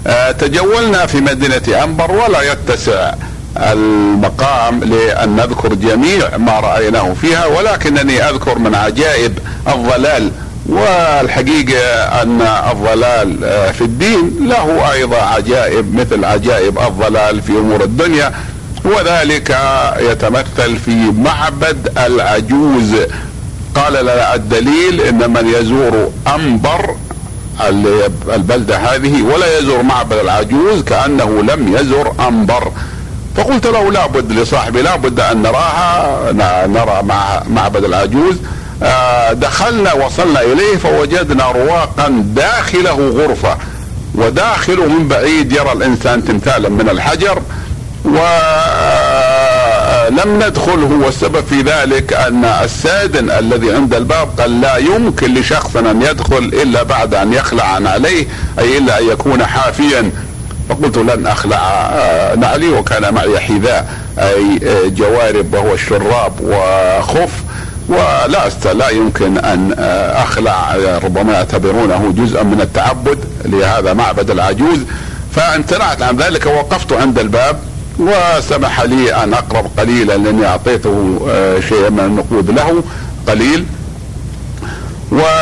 آه، 0.07 0.31
تجولنا 0.31 1.05
في 1.05 1.21
مدينة 1.21 1.83
أنبر 1.83 2.11
ولا 2.11 2.41
يتسع 2.51 3.13
المقام 3.57 4.83
لأن 4.83 5.35
نذكر 5.35 5.73
جميع 5.73 6.37
ما 6.37 6.59
رأيناه 6.59 7.13
فيها 7.21 7.45
ولكنني 7.45 8.29
أذكر 8.29 8.59
من 8.59 8.75
عجائب 8.75 9.39
الضلال 9.67 10.31
والحقيقة 10.69 11.81
أن 12.21 12.41
الضلال 12.41 13.43
آه، 13.43 13.71
في 13.71 13.81
الدين 13.81 14.37
له 14.41 14.91
أيضا 14.91 15.17
عجائب 15.17 15.95
مثل 15.95 16.25
عجائب 16.25 16.79
الضلال 16.79 17.41
في 17.41 17.51
أمور 17.51 17.83
الدنيا 17.83 18.33
وذلك 18.85 19.57
يتمثل 19.99 20.77
في 20.77 20.95
معبد 21.17 21.91
العجوز. 22.05 22.95
قال 23.75 23.93
لنا 23.93 24.35
الدليل 24.35 25.01
إن 25.01 25.33
من 25.33 25.47
يزور 25.47 26.11
أنبر 26.35 26.95
البلدة 28.33 28.77
هذه 28.77 29.21
ولا 29.21 29.59
يزور 29.59 29.83
معبد 29.83 30.17
العجوز 30.17 30.83
كأنه 30.83 31.41
لم 31.43 31.75
يزر 31.75 32.13
أنبر. 32.27 32.71
فقلت 33.35 33.67
له 33.67 33.91
لابد 33.91 34.31
لصاحبي 34.31 34.81
لابد 34.81 35.19
أن 35.19 35.41
نراها 35.41 36.31
نرى 36.67 37.03
مع 37.03 37.43
معبد 37.49 37.83
العجوز. 37.83 38.35
دخلنا 39.31 39.93
وصلنا 39.93 40.41
إليه 40.41 40.77
فوجدنا 40.77 41.51
رواقا 41.51 42.23
داخله 42.35 43.09
غرفة 43.09 43.57
وداخله 44.15 44.85
من 44.85 45.07
بعيد 45.07 45.51
يرى 45.51 45.71
الإنسان 45.71 46.25
تمثالا 46.25 46.69
من 46.69 46.89
الحجر 46.89 47.41
ولم 48.05 48.19
ندخل 50.43 50.83
هو. 50.83 51.07
السبب 51.07 51.43
في 51.49 51.61
ذلك 51.61 52.13
أن 52.13 52.45
السادن 52.45 53.29
الذي 53.31 53.71
عند 53.71 53.93
الباب 53.93 54.29
قال 54.39 54.61
لا 54.61 54.77
يمكن 54.77 55.33
لشخص 55.33 55.75
أن 55.75 56.01
يدخل 56.01 56.37
إلا 56.37 56.83
بعد 56.83 57.13
أن 57.13 57.33
يخلع 57.33 57.63
عن 57.63 57.87
عليه 57.87 58.27
أي 58.59 58.77
إلا 58.77 58.99
أن 58.99 59.09
يكون 59.09 59.45
حافيا. 59.45 60.11
فقلت 60.69 60.97
لن 60.97 61.27
أخلع 61.27 61.57
آه، 61.93 62.35
نعلي 62.35 62.69
وكان 62.69 63.13
معي 63.13 63.39
حذاء 63.39 63.89
أي 64.19 64.59
آه، 64.63 64.87
جوارب 64.87 65.53
وهو 65.53 65.73
الشراب 65.73 66.33
وخف. 66.41 67.31
ولا 67.89 68.73
لا 68.73 68.89
يمكن 68.89 69.37
أن 69.37 69.75
آه، 69.79 70.23
أخلع 70.23 70.75
ربما 71.03 71.33
يعتبرونه 71.33 72.13
جزءا 72.17 72.43
من 72.43 72.61
التعبد 72.61 73.19
لهذا 73.45 73.93
معبد 73.93 74.29
العجوز. 74.31 74.79
فامتنعت 75.35 76.01
عن 76.01 76.17
ذلك 76.17 76.45
ووقفت 76.45 76.93
عند 76.93 77.19
الباب 77.19 77.59
وسمح 77.99 78.81
لي 78.81 79.23
أن 79.23 79.33
أقرب 79.33 79.71
قليلا 79.77 80.17
لأني 80.17 80.45
أعطيته 80.45 81.19
آه، 81.29 81.59
شيئا 81.59 81.89
من 81.89 81.99
النقود 81.99 82.51
له 82.51 82.83
قليل. 83.27 83.65
ورأيت 85.11 85.33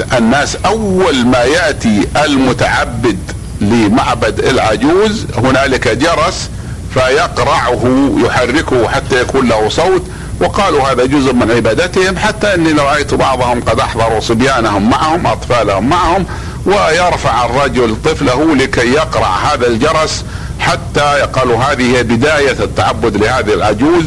آه، 0.00 0.18
الناس 0.18 0.56
أول 0.66 1.26
ما 1.26 1.42
يأتي 1.42 2.06
المتعبد 2.24 3.18
لمعبد 3.60 4.38
العجوز 4.38 5.26
هنالك 5.36 5.88
جرس 5.88 6.50
فيقرعه 6.96 8.12
يحركه 8.24 8.88
حتى 8.88 9.20
يكون 9.20 9.48
له 9.48 9.68
صوت. 9.68 10.02
وقالوا 10.40 10.82
هذا 10.82 11.04
جزء 11.04 11.32
من 11.32 11.50
عبادتهم 11.50 12.18
حتى 12.18 12.54
إني 12.54 12.72
رأيت 12.72 13.14
بعضهم 13.14 13.60
قد 13.60 13.80
أحضروا 13.80 14.20
صبيانهم 14.20 14.90
معهم 14.90 15.26
أطفالهم 15.26 15.88
معهم 15.88 16.26
ويرفع 16.66 17.44
الرجل 17.44 17.96
طفله 18.04 18.54
لكي 18.54 18.92
يقرع 18.92 19.36
هذا 19.36 19.66
الجرس 19.66 20.24
حتى 20.60 21.28
قالوا 21.32 21.58
هذه 21.58 21.96
هي 21.96 22.02
بداية 22.02 22.56
التعبد 22.60 23.16
لهذه 23.16 23.54
العجوز. 23.54 24.04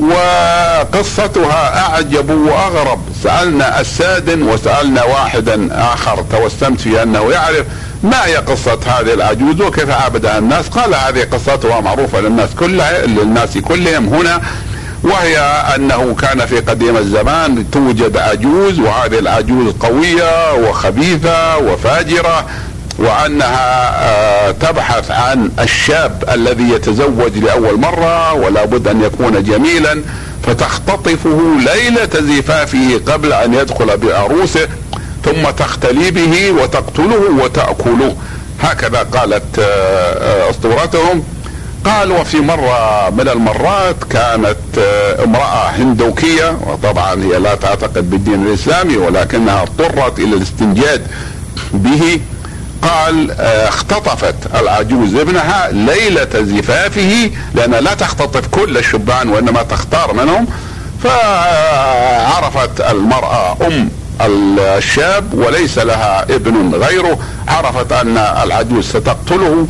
وقصتها 0.00 1.86
أعجب 1.86 2.30
وأغرب. 2.30 3.00
سألنا 3.22 3.80
السادن 3.80 4.42
وسألنا 4.42 5.04
واحدا 5.04 5.68
آخر 5.72 6.24
توسمت 6.32 6.80
في 6.80 7.02
أنه 7.02 7.32
يعرف 7.32 7.66
ما 8.02 8.26
هي 8.26 8.36
قصة 8.36 8.78
هذه 8.86 9.14
العجوز 9.14 9.60
وكيف 9.60 9.90
عابدها 9.90 10.38
الناس؟ 10.38 10.68
قال 10.68 10.94
هذه 10.94 11.24
قصتها 11.24 11.80
معروفة 11.80 12.20
للناس 12.20 12.50
كلها 12.60 13.06
للناس 13.06 13.58
كلهم 13.58 14.08
هنا 14.08 14.40
وهي 15.02 15.38
أنه 15.76 16.14
كان 16.14 16.46
في 16.46 16.60
قديم 16.60 16.96
الزمان 16.96 17.70
توجد 17.70 18.16
عجوز 18.16 18.78
وهذه 18.78 19.18
العجوز 19.18 19.74
قوية 19.74 20.54
وخبيثة 20.54 21.58
وفاجرة 21.58 22.46
وأنها 22.98 23.90
آه، 24.02 24.50
تبحث 24.50 25.10
عن 25.10 25.50
الشاب 25.60 26.24
الذي 26.32 26.70
يتزوج 26.70 27.38
لأول 27.38 27.80
مرة 27.80 28.32
ولا 28.32 28.64
بد 28.64 28.88
أن 28.88 29.02
يكون 29.02 29.42
جميلا 29.42 30.02
فتختطفه 30.46 31.40
ليلة 31.58 32.36
زفافه 32.36 33.00
قبل 33.06 33.32
أن 33.32 33.54
يدخل 33.54 33.96
بعروسه. 33.96 34.68
ثم 35.24 35.50
تختلي 35.50 36.10
به 36.10 36.50
وتقتله 36.50 37.44
وتأكله. 37.44 38.16
هكذا 38.62 39.02
قالت 39.02 39.58
آه، 39.58 39.62
آه، 39.62 40.50
أسطورتهم. 40.50 41.22
قال 41.84 42.12
وفي 42.12 42.36
مرة 42.40 43.10
من 43.10 43.28
المرات 43.28 43.96
كانت 44.10 44.56
آه، 44.78 45.24
امرأة 45.24 45.68
هندوكية 45.70 46.58
وطبعا 46.66 47.22
هي 47.22 47.38
لا 47.38 47.54
تعتقد 47.54 48.10
بالدين 48.10 48.46
الإسلامي 48.46 48.96
ولكنها 48.96 49.62
اضطرت 49.62 50.18
إلى 50.18 50.36
الاستنجاد 50.36 51.06
به. 51.72 52.20
قال 52.82 53.30
اختطفت 53.40 54.34
العجوز 54.54 55.14
ابنها 55.14 55.68
ليلة 55.72 56.28
زفافه 56.34 57.30
لأنها 57.54 57.80
لا 57.80 57.94
تختطف 57.94 58.46
كل 58.46 58.78
الشبان 58.78 59.28
وإنما 59.28 59.62
تختار 59.62 60.12
منهم. 60.12 60.46
فعرفت 61.04 62.80
المرأة 62.80 63.56
أم 63.66 63.90
الشاب 64.26 65.34
وليس 65.34 65.78
لها 65.78 66.22
ابن 66.22 66.74
غيره 66.74 67.18
عرفت 67.48 67.92
أن 67.92 68.18
العجوز 68.18 68.84
ستقتله 68.88 69.66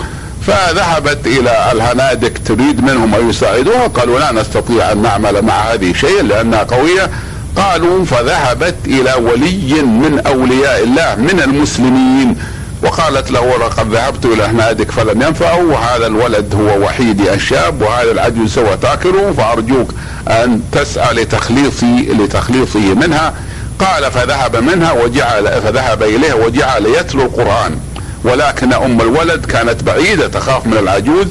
فذهبت 0.46 1.26
إلى 1.26 1.72
الهنادك 1.72 2.38
تريد 2.46 2.84
منهم 2.84 3.14
أن 3.14 3.30
يساعدوها 3.30 3.86
قالوا 3.86 4.18
لا 4.18 4.32
نستطيع 4.32 4.92
أن 4.92 5.02
نعمل 5.02 5.42
مع 5.42 5.54
هذه 5.54 5.92
شيئا 5.92 6.22
لأنها 6.22 6.62
قوية. 6.62 7.10
قالوا 7.56 8.04
فذهبت 8.04 8.74
إلى 8.86 9.14
ولي 9.14 9.82
من 9.82 10.22
أولياء 10.26 10.84
الله 10.84 11.14
من 11.14 11.40
المسلمين. 11.40 12.36
وقالت 12.82 13.30
له 13.30 13.56
لقد 13.58 13.94
ذهبت 13.94 14.24
إلى 14.24 14.42
هنادك 14.42 14.90
فلم 14.90 15.22
ينفعه 15.22 15.64
وهذا 15.64 16.06
الولد 16.06 16.54
هو 16.54 16.84
وحيدي 16.84 17.34
الشاب 17.34 17.82
وهذا 17.82 18.10
العجوز 18.10 18.54
سوى 18.54 18.76
تاكله 18.82 19.32
فأرجوك 19.32 19.94
أن 20.28 20.60
تسعى 20.72 21.14
لتخليصي 21.14 22.08
لتخليصه 22.12 22.94
منها. 22.94 23.34
قال 23.80 24.12
فذهب 24.12 24.56
منها 24.56 24.92
وجعل 24.92 25.62
فذهب 25.62 26.02
اليها 26.02 26.34
وجعل 26.34 26.86
يتلو 26.86 27.22
القرآن. 27.22 27.78
ولكن 28.24 28.72
أم 28.72 29.00
الولد 29.00 29.46
كانت 29.46 29.82
بعيدة 29.82 30.28
تخاف 30.28 30.66
من 30.66 30.76
العجوز. 30.76 31.26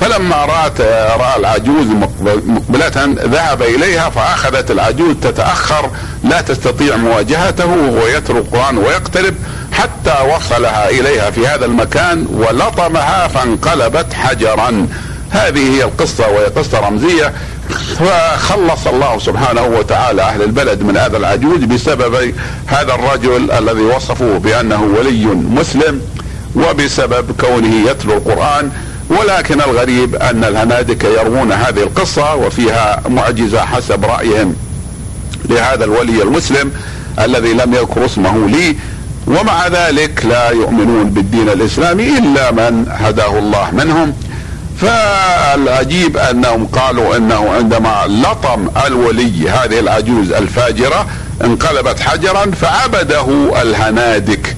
فلما 0.00 0.36
رأت 0.36 0.80
رأى 1.20 1.36
العجوز 1.36 1.86
مقبلة 2.46 3.14
ذهب 3.24 3.62
إليها 3.62 4.10
فأخذت 4.10 4.70
العجوز 4.70 5.16
تتأخر 5.22 5.90
لا 6.24 6.40
تستطيع 6.40 6.96
مواجهته 6.96 7.66
وهو 7.66 8.06
يتلو 8.06 8.38
القرآن 8.38 8.78
ويقترب 8.78 9.34
حتى 9.72 10.14
وصلها 10.34 10.90
إليها 10.90 11.30
في 11.30 11.46
هذا 11.46 11.64
المكان 11.64 12.26
ولطمها 12.30 13.28
فانقلبت 13.28 14.12
حجرا. 14.12 14.88
هذه 15.30 15.76
هي 15.76 15.84
القصة 15.84 16.28
وهي 16.28 16.44
قصة 16.44 16.80
رمزية. 16.80 17.32
فخلص 17.98 18.86
الله 18.86 19.18
سبحانه 19.18 19.64
وتعالى 19.64 20.22
أهل 20.22 20.42
البلد 20.42 20.82
من 20.82 20.96
هذا 20.96 21.16
العجوز 21.16 21.64
بسبب 21.64 22.34
هذا 22.66 22.94
الرجل 22.94 23.50
الذي 23.50 23.82
وصفوه 23.82 24.38
بأنه 24.38 24.82
ولي 24.82 25.26
مسلم 25.26 26.00
وبسبب 26.56 27.40
كونه 27.40 27.90
يتلو 27.90 28.12
القرآن. 28.12 28.70
ولكن 29.10 29.60
الغريب 29.60 30.14
أن 30.16 30.44
الهنادكه 30.44 31.08
يروون 31.08 31.52
هذه 31.52 31.82
القصة 31.82 32.34
وفيها 32.34 33.02
معجزة 33.08 33.60
حسب 33.60 34.04
رأيهم 34.04 34.56
لهذا 35.48 35.84
الولي 35.84 36.22
المسلم 36.22 36.72
الذي 37.18 37.52
لم 37.52 37.74
يذكر 37.74 38.04
اسمه 38.04 38.48
لي. 38.48 38.76
ومع 39.26 39.68
ذلك 39.68 40.26
لا 40.26 40.50
يؤمنون 40.50 41.10
بالدين 41.10 41.48
الإسلامي 41.48 42.18
إلا 42.18 42.50
من 42.50 42.86
هداه 42.90 43.38
الله 43.38 43.70
منهم. 43.72 44.12
فالعجيب 44.80 46.16
أنهم 46.16 46.66
قالوا 46.66 47.16
إنه 47.16 47.52
عندما 47.52 48.04
لطم 48.06 48.68
الولي 48.86 49.50
هذه 49.50 49.78
العجوز 49.78 50.32
الفاجرة 50.32 51.06
انقلبت 51.44 52.00
حجرا 52.00 52.50
فعبده 52.50 53.52
الهنادك. 53.62 54.56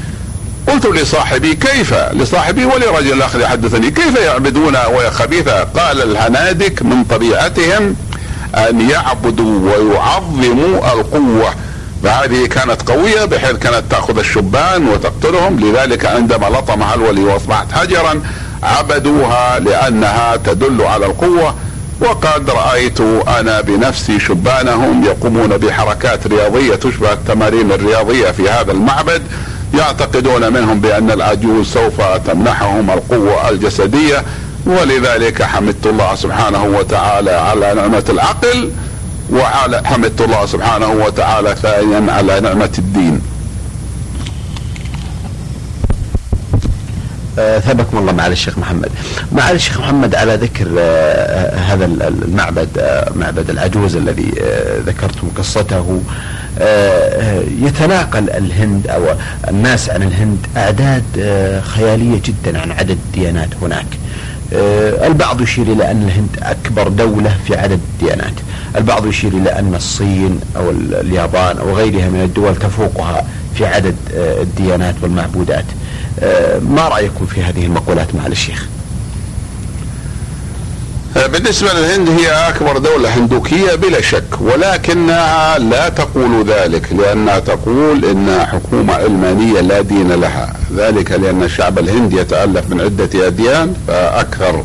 قلت 0.67 0.87
لصاحبي 0.87 1.55
كيف؟ 1.55 1.95
لصاحبي 2.13 2.65
ولرجل 2.65 3.13
الآخر 3.13 3.41
يحدثني 3.41 3.91
كيف 3.91 4.17
يعبدون 4.19 4.77
ويا 4.77 5.11
خبيثة؟ 5.11 5.65
قال 5.65 6.03
الهنادك 6.03 6.83
من 6.83 7.05
طبيعتهم 7.05 7.97
أن 8.55 8.91
يعبدوا 8.91 9.71
ويعظموا 9.71 10.93
القوة. 10.93 11.55
فهذه 12.03 12.47
كانت 12.47 12.91
قوية 12.91 13.25
بحيث 13.25 13.57
كانت 13.57 13.83
تأخذ 13.91 14.19
الشبان 14.19 14.89
وتقتلهم. 14.89 15.61
لذلك 15.61 16.07
عندما 16.07 16.47
لطمها 16.47 16.95
الولي 16.95 17.25
وأصبحت 17.25 17.73
حجرا 17.73 18.23
عبدوها 18.63 19.59
لأنها 19.59 20.37
تدل 20.37 20.83
على 20.83 21.07
القوة 21.07 21.55
وقد 22.01 22.51
رأيت 22.51 23.01
أنا 23.41 23.61
بنفسي 23.61 24.21
شبانهم 24.21 25.05
يقومون 25.05 25.49
بحركات 25.49 26.27
رياضية 26.27 26.75
تشبه 26.75 27.13
التمارين 27.13 27.73
الرياضية 27.73 28.31
في 28.31 28.51
هذا 28.51 28.73
المعبد 28.73 29.23
يعتقدون 29.75 30.53
منهم 30.53 30.81
بأن 30.81 31.11
العجوز 31.11 31.67
سوف 31.67 32.01
تمنحهم 32.27 32.91
القوة 32.91 33.49
الجسدية 33.49 34.25
ولذلك 34.67 35.43
حمدت 35.43 35.87
الله 35.87 36.15
سبحانه 36.15 36.65
وتعالى 36.65 37.31
على 37.31 37.75
نعمة 37.75 38.05
العقل 38.09 38.71
وعلى 39.33 39.83
حمدت 39.85 40.21
الله 40.21 40.47
سبحانه 40.47 40.91
وتعالى 40.91 41.57
ثانيا 41.63 42.13
على 42.13 42.41
نعمة 42.41 42.71
الدين. 42.79 43.21
آه 43.21 43.27
ثابكم 47.37 47.99
الله 47.99 48.13
معالي 48.13 48.33
الشيخ 48.33 48.59
محمد 48.59 48.91
معالي 49.33 49.57
الشيخ 49.57 49.81
محمد 49.81 50.15
على 50.15 50.35
ذكر 50.35 50.67
آه 50.79 51.57
هذا 51.57 51.85
المعبد 51.85 52.69
آه 52.79 53.13
معبد 53.17 53.51
العجوز 53.51 53.97
الذي 53.97 54.33
آه 54.41 54.79
ذكرتم 54.87 55.29
قصته 55.37 56.01
آه، 56.59 57.43
يتناقل 57.61 58.31
الهند 58.31 58.87
أو 58.87 59.03
الناس 59.49 59.91
عن 59.91 60.03
الهند 60.03 60.39
أعداد 60.57 61.05
آه، 61.19 61.61
خيالية 61.61 62.21
جدا 62.25 62.61
عن 62.61 62.73
عدد 62.73 62.91
الديانات 63.07 63.49
هناك. 63.63 63.87
آه، 64.53 65.07
البعض 65.07 65.41
يشير 65.41 65.67
إلى 65.67 65.91
أن 65.91 66.03
الهند 66.03 66.29
أكبر 66.43 66.89
دولة 66.89 67.37
في 67.47 67.57
عدد 67.57 67.81
الديانات، 67.93 68.35
البعض 68.77 69.07
يشير 69.07 69.33
إلى 69.33 69.59
أن 69.59 69.75
الصين 69.75 70.41
أو 70.57 70.71
اليابان 70.71 71.59
أو 71.59 71.77
غيرها 71.77 72.09
من 72.09 72.23
الدول 72.25 72.57
تفوقها 72.57 73.25
في 73.55 73.67
عدد 73.67 73.97
الديانات 74.15 74.95
والمعبودات. 75.03 75.65
ما 76.69 76.89
رأيكم 76.89 77.27
في 77.27 77.43
هذه 77.43 77.65
المقولات 77.67 78.15
مع 78.15 78.27
الشيخ؟ 78.27 78.67
بالنسبة 81.17 81.73
للهند 81.73 82.09
هي 82.09 82.31
أكبر 82.49 82.79
دولة 82.79 83.09
هندوكية 83.19 83.75
بلا 83.75 84.01
شك 84.01 84.41
ولكنها 84.41 85.59
لا 85.59 85.89
تقول 85.89 86.45
ذلك 86.47 86.93
لأنها 86.93 87.39
تقول 87.39 88.05
إنها 88.05 88.45
حكومة 88.47 88.95
علمانية 88.95 89.61
لا 89.61 89.81
دين 89.81 90.13
لها 90.13 90.53
ذلك 90.77 91.13
لأن 91.13 91.43
الشعب 91.43 91.79
الهندي 91.79 92.17
يتألف 92.17 92.71
من 92.71 92.81
عدة 92.81 93.27
أديان 93.27 93.75
فأكثر 93.89 94.65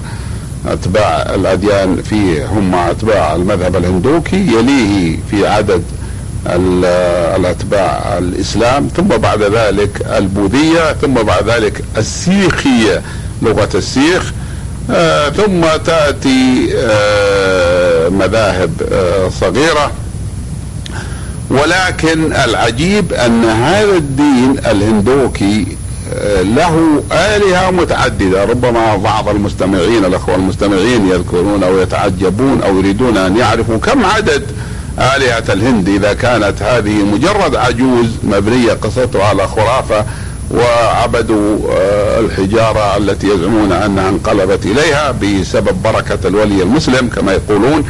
أتباع 0.68 1.36
الأديان 1.36 2.02
فيه 2.02 2.46
هم 2.46 2.76
أتباع 2.76 3.36
المذهب 3.36 3.76
الهندوكي 3.76 4.48
يليه 4.48 5.18
في 5.32 5.48
عدد 5.48 5.84
الأتباع 6.48 8.18
الإسلام 8.18 8.88
ثم 8.98 9.08
بعد 9.08 9.44
ذلك 9.44 10.06
البوذية 10.18 10.94
ثم 10.94 11.14
بعد 11.14 11.50
ذلك 11.50 11.84
السيخية 11.98 13.02
لغة 13.42 13.70
السيخ. 13.76 14.34
آه 14.92 15.30
ثم 15.30 15.62
تأتي 15.86 16.70
آه 16.76 18.10
مذاهب 18.10 18.72
آه 18.92 19.30
صغيرة. 19.30 19.92
ولكن 21.50 22.34
العجيب 22.34 23.14
أن 23.14 23.46
هذا 23.46 23.98
الدين 23.98 24.58
الهندوكي 24.72 25.78
له 26.42 27.04
آلهة 27.12 27.72
متعددة. 27.72 28.46
ربما 28.46 28.96
بعض 28.96 29.30
المستمعين 29.30 30.06
الأخوة 30.06 30.36
المستمعين 30.36 31.08
يذكرون 31.10 31.64
أو 31.64 31.80
يتعجبون 31.80 32.62
أو 32.62 32.78
يريدون 32.78 33.18
أن 33.18 33.38
يعرفوا 33.38 33.78
كم 33.78 34.06
عدد 34.06 34.44
آلهة 35.00 35.44
الهند 35.54 35.90
إذا 35.90 36.14
كانت 36.14 36.62
هذه 36.62 37.04
مجرد 37.04 37.56
عجوز 37.56 38.08
مبنية 38.24 38.74
قصتها 38.74 39.26
على 39.26 39.48
خرافة 39.48 40.06
وعبدوا 40.52 41.58
آه، 41.72 42.20
الحجارة 42.20 42.98
التي 42.98 43.28
يزعمون 43.28 43.72
أنها 43.72 44.10
انقلبت 44.10 44.66
إليها 44.66 45.12
بسبب 45.12 45.84
بركة 45.84 46.28
الولي 46.28 46.64
المسلم 46.64 47.08
كما 47.08 47.32
يقولون. 47.34 47.84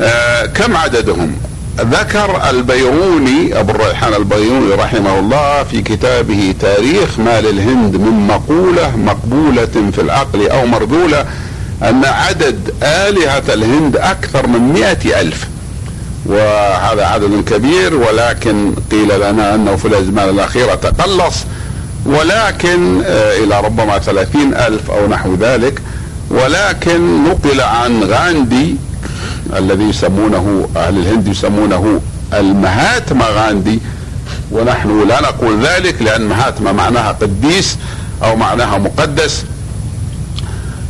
آه، 0.00 0.46
كم 0.46 0.76
عددهم؟ 0.76 1.36
ذكر 1.78 2.50
البيروني 2.50 3.60
أبو 3.60 3.70
الريحان 3.70 4.14
البيروني 4.14 4.74
رحمه 4.74 5.18
الله 5.18 5.62
في 5.62 5.82
كتابه 5.82 6.54
تاريخ 6.60 7.18
ما 7.18 7.40
للهند 7.40 7.96
من 7.96 8.26
مقولة 8.26 8.96
مقبولة 8.96 9.90
في 9.92 10.00
العقل 10.00 10.48
أو 10.48 10.66
مرذولة 10.66 11.24
أن 11.82 12.04
عدد 12.04 12.74
آلهة 12.82 13.42
الهند 13.54 13.96
أكثر 13.96 14.46
من 14.46 14.72
مئة 14.72 15.20
ألف. 15.20 15.49
وهذا 16.26 17.06
عدد 17.06 17.44
كبير 17.46 17.94
ولكن 17.94 18.74
قيل 18.90 19.20
لنا 19.20 19.54
أنه 19.54 19.76
في 19.76 19.88
الأزمان 19.88 20.28
الأخيرة 20.28 20.74
تقلص 20.74 21.36
ولكن 22.06 23.02
آه، 23.04 23.44
إلى 23.44 23.60
ربما 23.60 23.98
ثلاثين 23.98 24.54
ألف 24.54 24.90
أو 24.90 25.08
نحو 25.08 25.34
ذلك 25.34 25.82
ولكن 26.30 27.24
نقل 27.24 27.60
عن 27.60 28.04
غاندي 28.04 28.76
الذي 29.56 29.84
يسمونه 29.84 30.68
أهل 30.76 30.98
الهند 30.98 31.28
يسمونه 31.28 32.00
المهاتما 32.34 33.24
غاندي 33.28 33.80
ونحن 34.52 35.08
لا 35.08 35.20
نقول 35.20 35.66
ذلك 35.66 36.02
لأن 36.02 36.22
مهاتما 36.22 36.72
معناها 36.72 37.12
قديس 37.12 37.76
أو 38.22 38.36
معناها 38.36 38.78
مقدس. 38.78 39.44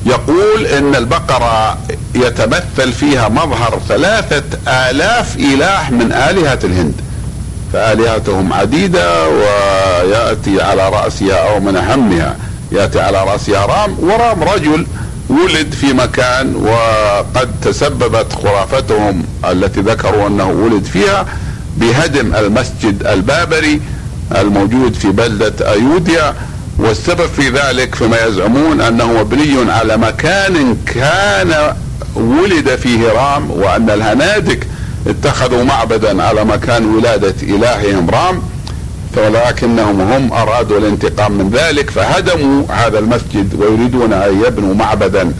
يقول 0.06 0.66
إن 0.66 0.94
البقرة 0.94 1.78
يتمثل 2.14 2.92
فيها 2.92 3.28
مظهر 3.28 3.80
ثلاثة 3.88 4.44
آلاف 4.68 5.36
إله 5.36 5.90
من 5.90 6.12
آلهة 6.12 6.58
الهند. 6.64 6.94
فآلهتهم 7.72 8.52
عديدة 8.52 9.28
ويأتي 9.28 10.62
على 10.62 10.88
رأسها 10.88 11.34
أو 11.34 11.60
من 11.60 11.76
أهمها 11.76 12.36
يأتي 12.72 13.00
على 13.00 13.24
رأسها 13.24 13.66
رام 13.66 13.96
ورام 14.00 14.42
رجل 14.42 14.86
ولد 15.28 15.74
في 15.80 15.92
مكان 15.92 16.56
وقد 16.56 17.50
تسببت 17.62 18.32
خرافتهم 18.32 19.24
التي 19.50 19.80
ذكروا 19.80 20.26
أنه 20.26 20.48
ولد 20.50 20.84
فيها 20.84 21.26
بهدم 21.76 22.34
المسجد 22.34 23.06
البابري 23.06 23.82
الموجود 24.36 24.94
في 24.94 25.08
بلدة 25.08 25.72
أيوديا. 25.72 26.34
والسبب 26.78 27.26
في 27.36 27.48
ذلك 27.48 27.94
فيما 27.94 28.26
يزعمون 28.26 28.80
أنه 28.80 29.12
مبني 29.12 29.72
على 29.72 29.96
مكان 29.96 30.76
كان 30.86 31.74
ولد 32.14 32.76
فيه 32.76 33.08
رام 33.12 33.50
وأن 33.50 33.90
الهنادك 33.90 34.66
اتخذوا 35.06 35.64
معبدا 35.64 36.22
على 36.22 36.44
مكان 36.44 36.94
ولادة 36.94 37.34
إلههم 37.42 38.10
رام 38.10 38.42
ولكنهم 39.16 40.00
هم 40.00 40.32
أرادوا 40.32 40.78
الانتقام 40.78 41.32
من 41.32 41.50
ذلك 41.50 41.90
فهدموا 41.90 42.64
هذا 42.68 42.98
المسجد 42.98 43.54
ويريدون 43.54 44.12
أن 44.12 44.42
يبنوا 44.46 44.74
معبدا 44.74 45.32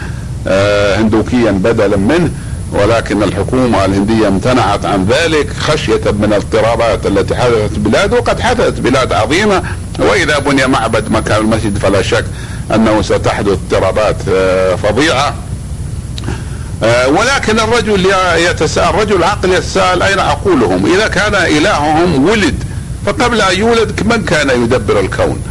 آه، 0.49 0.97
هندوكيا 0.97 1.51
بدلا 1.51 1.97
منه 1.97 2.31
ولكن 2.73 3.23
الحكومة 3.23 3.85
الهندية 3.85 4.29
امتنعت 4.29 4.85
عن 4.85 5.07
ذلك 5.07 5.53
خشية 5.53 6.01
من 6.05 6.25
الاضطرابات 6.25 7.07
التي 7.07 7.35
حدثت 7.35 7.79
بلاد 7.79 8.13
وقد 8.13 8.41
حدثت 8.41 8.81
بلاد 8.81 9.13
عظيمة 9.13 9.63
وإذا 9.99 10.39
بني 10.39 10.67
معبد 10.67 11.11
مكان 11.11 11.41
المسجد 11.41 11.79
فلا 11.79 12.03
شك 12.03 12.25
أنه 12.75 13.03
ستحدث 13.03 13.59
اضطرابات 13.73 14.17
آه، 14.29 14.75
فظيعة. 14.75 15.35
ولكن 17.07 17.61
الرجل 17.61 18.07
يتساءل 18.37 18.95
رجل 18.95 19.25
عقل 19.25 19.53
يتساءل 19.53 20.03
أين 20.03 20.19
عقولهم 20.19 20.87
إذا 20.87 21.09
كان 21.09 21.35
إلههم 21.35 22.29
ولد 22.29 22.65
فقبل 23.07 23.41
أن 23.41 23.59
يولد 23.59 24.03
من 24.05 24.25
كان 24.25 24.63
يدبر 24.63 25.01
الكون؟ 25.01 25.43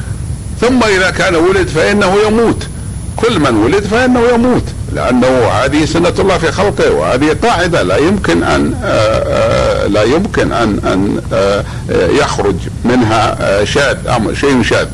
ثم 0.61 0.83
إذا 0.83 1.09
كان 1.09 1.35
ولد 1.35 1.67
فإنه 1.67 2.15
يموت. 2.27 2.67
كل 3.15 3.39
من 3.39 3.55
ولد 3.55 3.83
فإنه 3.83 4.21
يموت. 4.33 4.63
لأنه 4.93 5.27
هذه 5.47 5.85
سنة 5.85 6.13
الله 6.19 6.37
في 6.37 6.51
خلقه 6.51 6.91
وهذه 6.91 7.37
قاعدة. 7.43 7.83
لا 7.83 7.97
يمكن 7.97 8.43
أن 8.43 8.73
آه، 8.83 8.87
آه، 8.87 9.87
لا 9.87 10.03
يمكن 10.03 10.51
أن 10.51 11.21
آه، 11.33 11.63
يخرج 11.91 12.55
منها 12.85 13.37
شاذ 13.63 13.97
شيء 14.33 14.63
شاذ. 14.63 14.87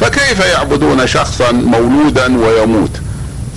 فكيف 0.00 0.40
يعبدون 0.40 1.06
شخصا 1.06 1.52
مولودا 1.52 2.46
ويموت؟ 2.46 2.90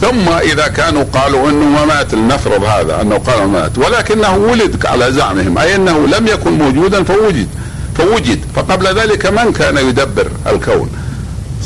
ثم 0.01 0.29
إذا 0.29 0.67
كانوا 0.67 1.03
قالوا 1.13 1.51
ما 1.51 1.86
مات 1.86 2.13
لنفرض 2.13 2.63
هذا 2.63 3.01
أنه 3.01 3.17
قال 3.17 3.47
مات 3.47 3.77
ولكنه 3.77 4.36
ولد 4.36 4.86
على 4.86 5.12
زعمهم 5.12 5.58
أي 5.58 5.75
أنه 5.75 6.08
لم 6.08 6.27
يكن 6.27 6.51
موجودا 6.51 7.03
فوجد 7.03 7.47
فوجد 7.97 8.39
فقبل 8.56 8.99
ذلك 8.99 9.25
من 9.25 9.53
كان 9.53 9.77
يدبر 9.77 10.27
الكون؟ 10.47 10.89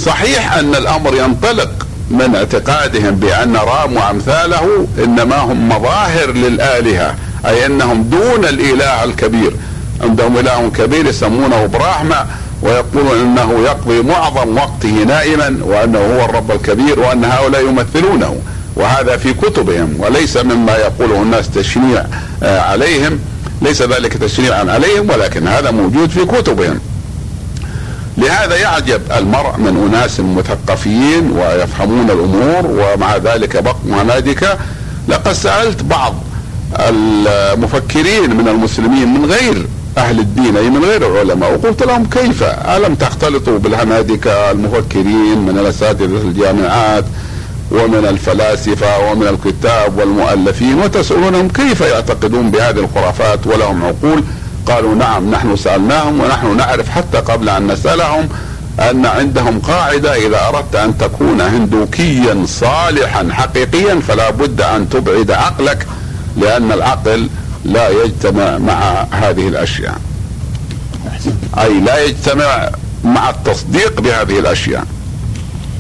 صحيح 0.06 0.54
أن 0.54 0.76
الأمر 0.76 1.16
ينطلق 1.16 1.88
من 2.12 2.36
اعتقادهم 2.36 3.16
بأن 3.16 3.56
رام 3.56 3.98
وامثاله 3.98 4.88
إنما 5.04 5.36
هم 5.38 5.70
مظاهر 5.70 6.32
للآلهة 6.32 7.16
أي 7.46 7.66
أنهم 7.66 8.04
دون 8.04 8.46
الإله 8.46 9.04
الكبير 9.04 9.54
عندهم 10.02 10.38
إله 10.38 10.72
كبير 10.78 11.06
يسمونه 11.06 11.66
براحمه 11.66 12.26
ويقولون 12.62 13.20
إنه 13.20 13.60
يقضي 13.64 14.02
معظم 14.02 14.58
وقته 14.58 15.04
نائما 15.04 15.58
وأنه 15.62 16.00
هو 16.00 16.26
الرب 16.26 16.52
الكبير 16.52 17.00
وأن 17.00 17.26
هؤلاء 17.26 17.66
يمثلونه 17.66 18.36
وهذا 18.76 19.18
في 19.18 19.34
كتبهم 19.34 19.96
وليس 20.00 20.38
مما 20.38 20.76
يقوله 20.76 21.22
الناس 21.22 21.50
تشنيع 21.50 22.06
آه، 22.44 22.60
عليهم 22.60 23.20
ليس 23.62 23.82
ذلك 23.82 24.14
تشنيعا 24.14 24.72
عليهم 24.72 25.10
ولكن 25.10 25.48
هذا 25.48 25.72
موجود 25.72 26.10
في 26.10 26.26
كتبهم. 26.26 26.80
لهذا 28.18 28.56
يعجب 28.56 29.02
المرء 29.18 29.58
من 29.58 29.90
أناس 29.94 30.20
مثقفين 30.20 31.32
ويفهمون 31.32 32.12
الأمور 32.12 32.66
ومع 32.66 33.18
ذلك 33.18 33.64
بقوا 33.64 34.02
هنادك 34.02 34.58
لقد 35.08 35.34
سألت 35.34 35.84
بعض 35.84 36.16
المفكرين 36.80 38.36
من 38.36 38.48
المسلمين 38.48 39.14
من 39.14 39.26
غير 39.26 39.66
أهل 39.98 40.20
الدين 40.20 40.58
أي 40.58 40.70
من 40.70 40.84
غير 40.86 41.08
العلماء. 41.08 41.54
وقلت 41.54 41.84
لهم 41.84 42.06
كيف؟ 42.06 42.44
الم 42.44 42.96
تختلطوا 42.96 43.60
بالهنادكه 43.60 44.52
المفكرين 44.52 45.38
من 45.38 45.58
الأساتذة 45.60 46.22
الجامعات 46.22 47.06
ومن 47.72 48.06
الفلاسفة 48.10 49.12
ومن 49.12 49.28
الكتاب 49.28 49.98
والمؤلفين 49.98 50.80
وتسألونهم 50.80 51.48
كيف 51.48 51.82
يعتقدون 51.82 52.52
بهذه 52.52 52.80
الخرافات 52.80 53.48
ولهم 53.48 53.86
عقول؟ 53.86 54.24
قالوا 54.66 54.96
نعم 54.96 55.32
نحن 55.32 55.56
سألناهم 55.56 56.20
ونحن 56.20 56.58
نعرف 56.58 56.90
حتى 56.90 57.18
قبل 57.18 57.50
أن 57.50 57.68
نسألهم 57.68 58.30
أن 58.80 59.06
عندهم 59.06 59.60
قاعدة 59.60 60.16
إذا 60.16 60.48
أردت 60.48 60.76
أن 60.76 60.98
تكون 60.98 61.42
هندوكيا 61.42 62.44
صالحا 62.46 63.28
حقيقيا 63.32 64.00
فلا 64.08 64.30
بد 64.30 64.62
أن 64.62 64.90
تبعد 64.90 65.32
عقلك 65.32 65.88
لأن 66.38 66.72
العقل 66.72 67.30
لا 67.66 67.90
يجتمع 67.90 68.58
مع 68.58 69.06
هذه 69.12 69.48
الأشياء 69.48 69.98
أي 71.60 71.80
لا 71.80 72.04
يجتمع 72.04 72.70
مع 73.04 73.30
التصديق 73.30 74.02
بهذه 74.02 74.40
الأشياء 74.40 74.86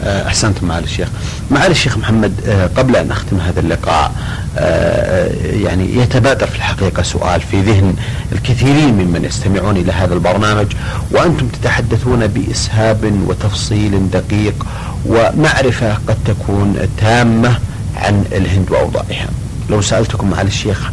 آه، 0.03 0.27
أحسنتم 0.27 0.67
معالي 0.67 0.85
الشيخ. 0.85 1.07
معالي 1.51 1.71
الشيخ 1.71 1.97
محمد 1.97 2.33
آه، 2.47 2.67
قبل 2.67 2.95
أن 2.95 3.07
نختم 3.07 3.39
هذا 3.39 3.59
اللقاء 3.59 4.11
آه، 4.57 5.31
يعني 5.43 5.95
يتبادر 5.95 6.47
في 6.47 6.55
الحقيقة 6.55 7.03
سؤال 7.03 7.41
في 7.41 7.61
ذهن 7.61 7.95
الكثيرين 8.31 8.93
ممن 8.93 9.25
يستمعون 9.25 9.77
إلى 9.77 9.91
هذا 9.91 10.13
البرنامج 10.13 10.67
وأنتم 11.11 11.47
تتحدثون 11.47 12.27
بإسهاب 12.27 13.21
وتفصيل 13.27 14.09
دقيق 14.09 14.65
ومعرفة 15.05 15.93
قد 15.93 16.17
تكون 16.25 16.77
تامة 16.97 17.59
عن 17.95 18.25
الهند 18.31 18.71
وأوضاعها. 18.71 19.27
لو 19.69 19.81
سألتكم 19.81 20.29
معالي 20.29 20.47
الشيخ 20.49 20.91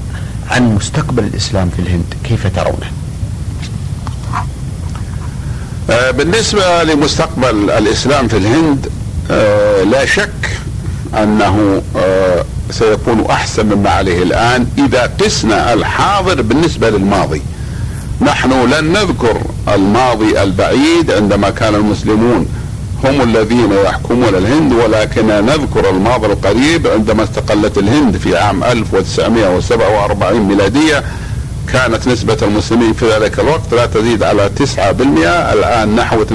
عن 0.50 0.74
مستقبل 0.74 1.24
الإسلام 1.24 1.70
في 1.70 1.78
الهند 1.83 2.14
كيف 2.24 2.46
ترونه؟ 2.46 2.90
آه، 5.90 6.11
بالنسبة 6.11 6.83
لمستقبل 6.83 7.70
الإسلام 7.70 8.28
في 8.28 8.37
الهند 8.37 8.88
آه، 9.30 9.83
لا 9.83 10.07
شك 10.07 10.59
أنه 11.22 11.83
آه، 11.96 12.44
سيكون 12.70 13.26
أحسن 13.30 13.66
مما 13.66 13.90
عليه 13.90 14.22
الآن 14.22 14.66
إذا 14.78 15.12
قسنا 15.20 15.72
الحاضر 15.72 16.42
بالنسبة 16.42 16.90
للماضي 16.90 17.42
نحن 18.20 18.70
لن 18.70 18.92
نذكر 18.92 19.42
الماضي 19.68 20.42
البعيد 20.42 21.11
عندما 21.11 21.50
كان 21.50 21.74
المسلمون 21.74 22.46
هم 23.04 23.22
الذين 23.22 23.72
يحكمون 23.84 24.34
الهند 24.34 24.72
ولكن 24.72 25.26
نذكر 25.26 25.90
الماضي 25.90 26.26
القريب 26.26 26.86
عندما 26.86 27.22
استقلت 27.24 27.78
الهند 27.78 28.16
في 28.16 28.36
عام 28.36 28.64
1947 28.64 30.40
ميلادية 30.40 31.04
كانت 31.72 32.08
نسبة 32.08 32.36
المسلمين 32.42 32.92
في 32.92 33.10
ذلك 33.12 33.38
الوقت 33.40 33.74
لا 33.74 33.86
تزيد 33.86 34.22
على 34.22 34.50
9% 34.58 34.80
الآن 35.52 35.96
نحو 35.96 36.24
12% 36.24 36.28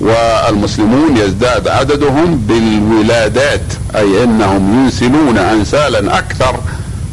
والمسلمون 0.00 1.16
يزداد 1.16 1.68
عددهم 1.68 2.36
بالولادات 2.36 3.62
أي 3.96 4.24
أنهم 4.24 4.84
ينسلون 4.84 5.38
أنسالا 5.38 6.18
أكثر 6.18 6.60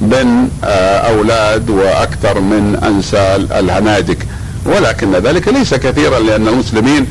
من 0.02 0.50
آه، 0.63 0.98
أولاد 0.98 1.70
وأكثر 1.70 2.39
من 2.39 2.80
أنسال 2.84 3.54
الهنادك. 3.54 4.17
ولكن 4.65 5.12
ذلك 5.12 5.48
ليس 5.48 5.74
كثيرا 5.74 6.20
لأن 6.20 6.48
المسلمين 6.48 7.08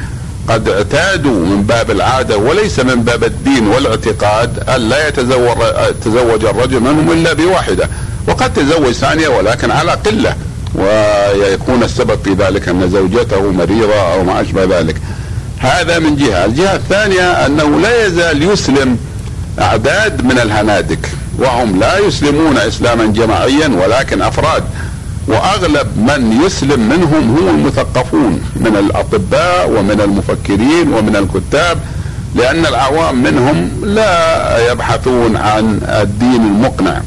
قد 0.49 0.69
اعتادوا 0.69 1.47
من 1.47 1.63
باب 1.63 1.91
العادة 1.91 2.37
وليس 2.37 2.81
من 2.81 3.03
باب 3.03 3.25
الدين 3.25 3.67
والاعتقاد 3.67 4.69
أن 4.69 4.89
لا 4.89 5.09
يتزوج 5.09 6.45
الرجل 6.45 6.81
منهم 6.81 7.13
إلا 7.13 7.33
بواحدة 7.33 7.89
وقد 8.29 8.53
تزوج 8.55 8.93
ثانية 8.93 9.29
ولكن 9.29 9.71
على 9.71 9.93
قلة 9.93 10.35
ويكون 10.75 11.83
السبب 11.83 12.19
في 12.25 12.33
ذلك 12.33 12.69
أن 12.69 12.91
زوجته 12.91 13.51
مريضة 13.53 14.13
أو 14.13 14.25
ما 14.25 14.41
أشبه 14.41 14.79
ذلك. 14.79 14.97
هذا 15.59 15.99
من 15.99 16.17
جهة. 16.17 16.45
الجهة 16.45 16.77
الثانية 16.77 17.47
أنه 17.47 17.81
لا 17.81 18.07
يزال 18.07 18.43
يسلم 18.43 18.99
أعداد 19.61 20.25
من 20.25 20.39
الهنادك 20.39 21.09
وهم 21.39 21.81
لا 21.81 21.99
يسلمون 21.99 22.57
إسلاما 22.59 23.07
جماعيا 23.07 23.69
ولكن 23.69 24.23
أفراد. 24.23 24.65
وأغلب 25.29 25.87
من 25.97 26.43
يسلم 26.45 26.81
منهم 26.89 27.37
هم 27.37 27.49
المثقفون 27.49 28.41
من 28.57 28.77
الأطباء 28.77 29.71
ومن 29.71 30.01
المفكرين 30.01 30.93
ومن 30.93 31.17
الكتاب 31.17 31.79
لأن 32.35 32.67
العوام 32.67 33.23
منهم 33.23 33.71
لا 33.83 34.73
يبحثون 34.73 35.37
عن 35.37 35.81
الدين 35.83 36.43
المقنع. 36.43 37.01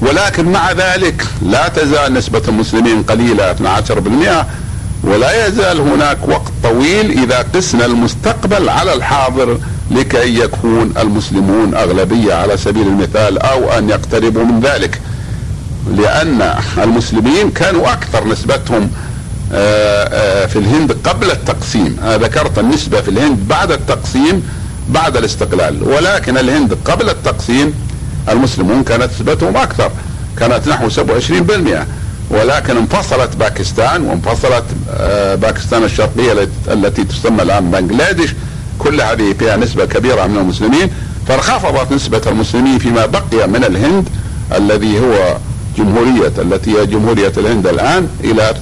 ولكن 0.00 0.52
مع 0.52 0.72
ذلك 0.72 1.26
لا 1.42 1.68
تزال 1.68 2.14
نسبة 2.14 2.42
المسلمين 2.48 3.02
قليلة 3.02 3.52
12% 3.52 4.46
ولا 5.04 5.46
يزال 5.46 5.80
هناك 5.80 6.18
وقت 6.28 6.52
طويل 6.62 7.10
إذا 7.10 7.46
قسنا 7.54 7.86
المستقبل 7.86 8.68
على 8.68 8.92
الحاضر 8.92 9.58
لكي 9.90 10.38
يكون 10.38 10.92
المسلمون 10.98 11.74
أغلبية 11.74 12.34
على 12.34 12.56
سبيل 12.56 12.86
المثال 12.86 13.38
أو 13.38 13.70
أن 13.70 13.88
يقتربوا 13.88 14.44
من 14.44 14.60
ذلك. 14.60 15.00
لأن 15.88 16.54
المسلمين 16.78 17.50
كانوا 17.50 17.92
أكثر 17.92 18.28
نسبتهم 18.28 18.90
آه، 19.52 20.04
آه، 20.04 20.46
في 20.46 20.58
الهند 20.58 20.92
قبل 21.04 21.30
التقسيم. 21.30 21.96
أنا 22.02 22.16
ذكرت 22.16 22.58
النسبة 22.58 23.00
في 23.00 23.08
الهند 23.08 23.48
بعد 23.48 23.70
التقسيم 23.72 24.42
بعد 24.88 25.16
الاستقلال. 25.16 25.82
ولكن 25.82 26.38
الهند 26.38 26.78
قبل 26.84 27.08
التقسيم 27.08 27.74
المسلمون 28.28 28.82
كانت 28.84 29.10
نسبتهم 29.14 29.56
أكثر 29.56 29.90
كانت 30.38 30.68
نحو 30.68 30.88
27% 30.90 31.86
ولكن 32.30 32.76
انفصلت 32.76 33.36
باكستان 33.36 34.02
وانفصلت 34.02 34.64
آه، 34.90 35.34
باكستان 35.34 35.84
الشرقية 35.84 36.48
التي 36.68 37.04
تسمى 37.04 37.42
الآن 37.42 37.70
بنغلاديش. 37.70 38.30
كل 38.78 39.00
هذه 39.00 39.34
فيها 39.38 39.56
نسبة 39.56 39.84
كبيرة 39.84 40.26
من 40.26 40.36
المسلمين. 40.36 40.90
فانخفضت 41.28 41.92
نسبة 41.92 42.22
المسلمين 42.26 42.78
فيما 42.78 43.06
بقي 43.06 43.48
من 43.48 43.64
الهند 43.64 44.08
الذي 44.56 45.00
هو 45.00 45.36
جمهورية 45.78 46.32
التي 46.38 46.78
هي 46.78 46.86
جمهورية 46.86 47.32
الهند 47.36 47.66
الآن 47.66 48.08
إلى 48.24 48.54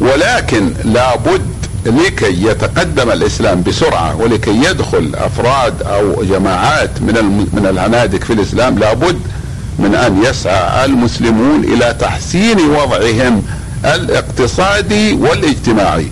12% 0.00 0.02
ولكن 0.02 0.72
لابد 0.84 1.46
لكي 1.86 2.42
يتقدم 2.46 3.10
الإسلام 3.10 3.62
بسرعة 3.62 4.16
ولكي 4.16 4.50
يدخل 4.64 5.12
أفراد 5.14 5.82
أو 5.82 6.24
جماعات 6.24 6.90
من 7.00 7.46
من 7.52 7.66
الهنادك 7.66 8.24
في 8.24 8.32
الإسلام 8.32 8.78
لابد 8.78 9.18
من 9.78 9.94
أن 9.94 10.22
يسعى 10.24 10.84
المسلمون 10.84 11.64
إلى 11.64 11.96
تحسين 12.00 12.60
وضعهم 12.60 13.42
الاقتصادي 13.84 15.12
والاجتماعي. 15.12 16.06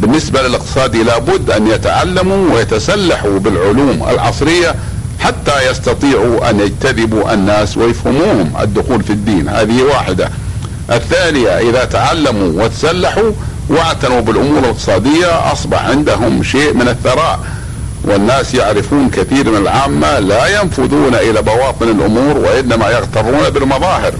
بالنسبة 0.00 0.42
للاقتصادي 0.42 1.02
لابد 1.02 1.50
أن 1.50 1.66
يتعلموا 1.66 2.54
ويتسلحوا 2.54 3.38
بالعلوم 3.38 4.06
العصرية 4.10 4.74
حتى 5.18 5.70
يستطيعوا 5.70 6.50
أن 6.50 6.60
يجتذبوا 6.60 7.34
الناس 7.34 7.76
ويفهموهم 7.76 8.52
الدخول 8.60 9.02
في 9.02 9.10
الدين، 9.10 9.48
هذه 9.48 9.82
واحدة. 9.82 10.30
الثانية 10.92 11.48
إذا 11.48 11.84
تعلموا 11.84 12.64
وتسلحوا 12.64 13.30
واعتنوا 13.68 14.20
بالأمور 14.20 14.58
الاقتصادية 14.58 15.52
أصبح 15.52 15.84
عندهم 15.84 16.42
شيء 16.42 16.74
من 16.74 16.88
الثراء. 16.88 17.40
والناس 18.04 18.54
يعرفون 18.54 19.10
كثير 19.10 19.50
من 19.50 19.56
العامة 19.56 20.18
لا 20.18 20.60
ينفذون 20.60 21.14
إلى 21.14 21.42
بواطن 21.42 21.88
الأمور 21.88 22.38
وإنما 22.38 22.90
يغترون 22.90 23.50
بالمظاهر. 23.50 24.12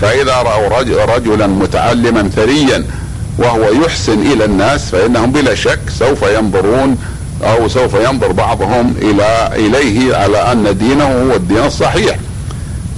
فإذا 0.00 0.34
رأوا 0.34 0.78
رجلا 1.16 1.46
متعلما 1.46 2.30
ثريا 2.36 2.84
وهو 3.38 3.72
يحسن 3.84 4.32
إلى 4.32 4.44
الناس 4.44 4.90
فإنهم 4.90 5.32
بلا 5.32 5.54
شك 5.54 5.80
سوف 5.98 6.22
ينظرون 6.22 6.98
أو 7.44 7.68
سوف 7.68 7.94
ينظر 7.94 8.32
بعضهم 8.32 8.94
إلى 9.02 9.50
إليه 9.56 10.16
على 10.16 10.52
أن 10.52 10.78
دينه 10.78 11.04
هو 11.04 11.36
الدين 11.36 11.64
الصحيح. 11.64 12.16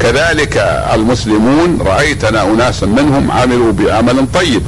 كذلك 0.00 0.56
المسلمون 0.94 1.78
رأيتنا 1.86 2.42
أناسا 2.42 2.86
منهم 2.86 3.30
عملوا 3.30 3.72
بعمل 3.72 4.26
طيب 4.34 4.62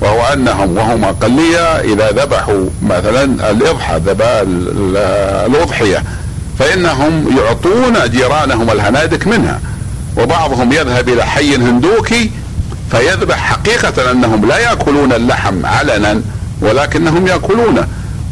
وهو 0.00 0.32
أنهم 0.32 0.76
وهم 0.76 1.04
أقلية 1.04 1.80
إذا 1.80 2.10
ذبحوا 2.10 2.64
مثلا 2.82 3.50
الإضحى 3.50 4.00
الأضحية 5.46 6.02
فإنهم 6.58 7.38
يعطون 7.38 8.10
جيرانهم 8.10 8.70
الهنادك 8.70 9.26
منها. 9.26 9.60
وبعضهم 10.16 10.72
يذهب 10.72 11.08
إلى 11.08 11.22
حي 11.24 11.56
هندوكي 11.56 12.30
فيذبح 12.90 13.36
حقيقة 13.36 14.10
أنهم 14.10 14.48
لا 14.48 14.58
يأكلون 14.58 15.12
اللحم 15.12 15.66
علنا 15.66 16.22
ولكنهم 16.60 17.26
يأكلونه. 17.26 17.86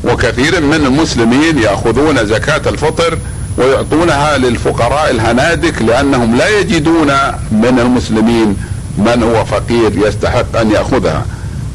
وكثير 0.04 0.60
من 0.60 0.74
المسلمين 0.74 1.58
يأخذون 1.58 2.26
زكاة 2.26 2.62
الفطر 2.66 3.18
ويعطونها 3.58 4.38
للفقراء 4.38 5.10
الهنادك 5.10 5.82
لأنهم 5.82 6.36
لا 6.36 6.58
يجدون 6.60 7.06
من 7.52 7.78
المسلمين 7.78 8.56
من 8.98 9.22
هو 9.22 9.44
فقير 9.44 10.08
يستحق 10.08 10.56
أن 10.56 10.70
يأخذها. 10.70 11.26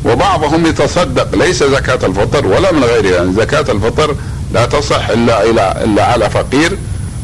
وبعضهم 0.05 0.65
يتصدق 0.65 1.35
ليس 1.35 1.63
زكاة 1.63 2.05
الفطر 2.05 2.47
ولا 2.47 2.71
من 2.71 2.83
غيرها 2.83 3.15
يعني 3.15 3.33
زكاة 3.33 3.71
الفطر 3.71 4.15
لا 4.53 4.65
تصح 4.65 5.09
إلا 5.09 5.43
إلى 5.43 5.83
إلا 5.83 6.05
على 6.05 6.29
فقير 6.29 6.77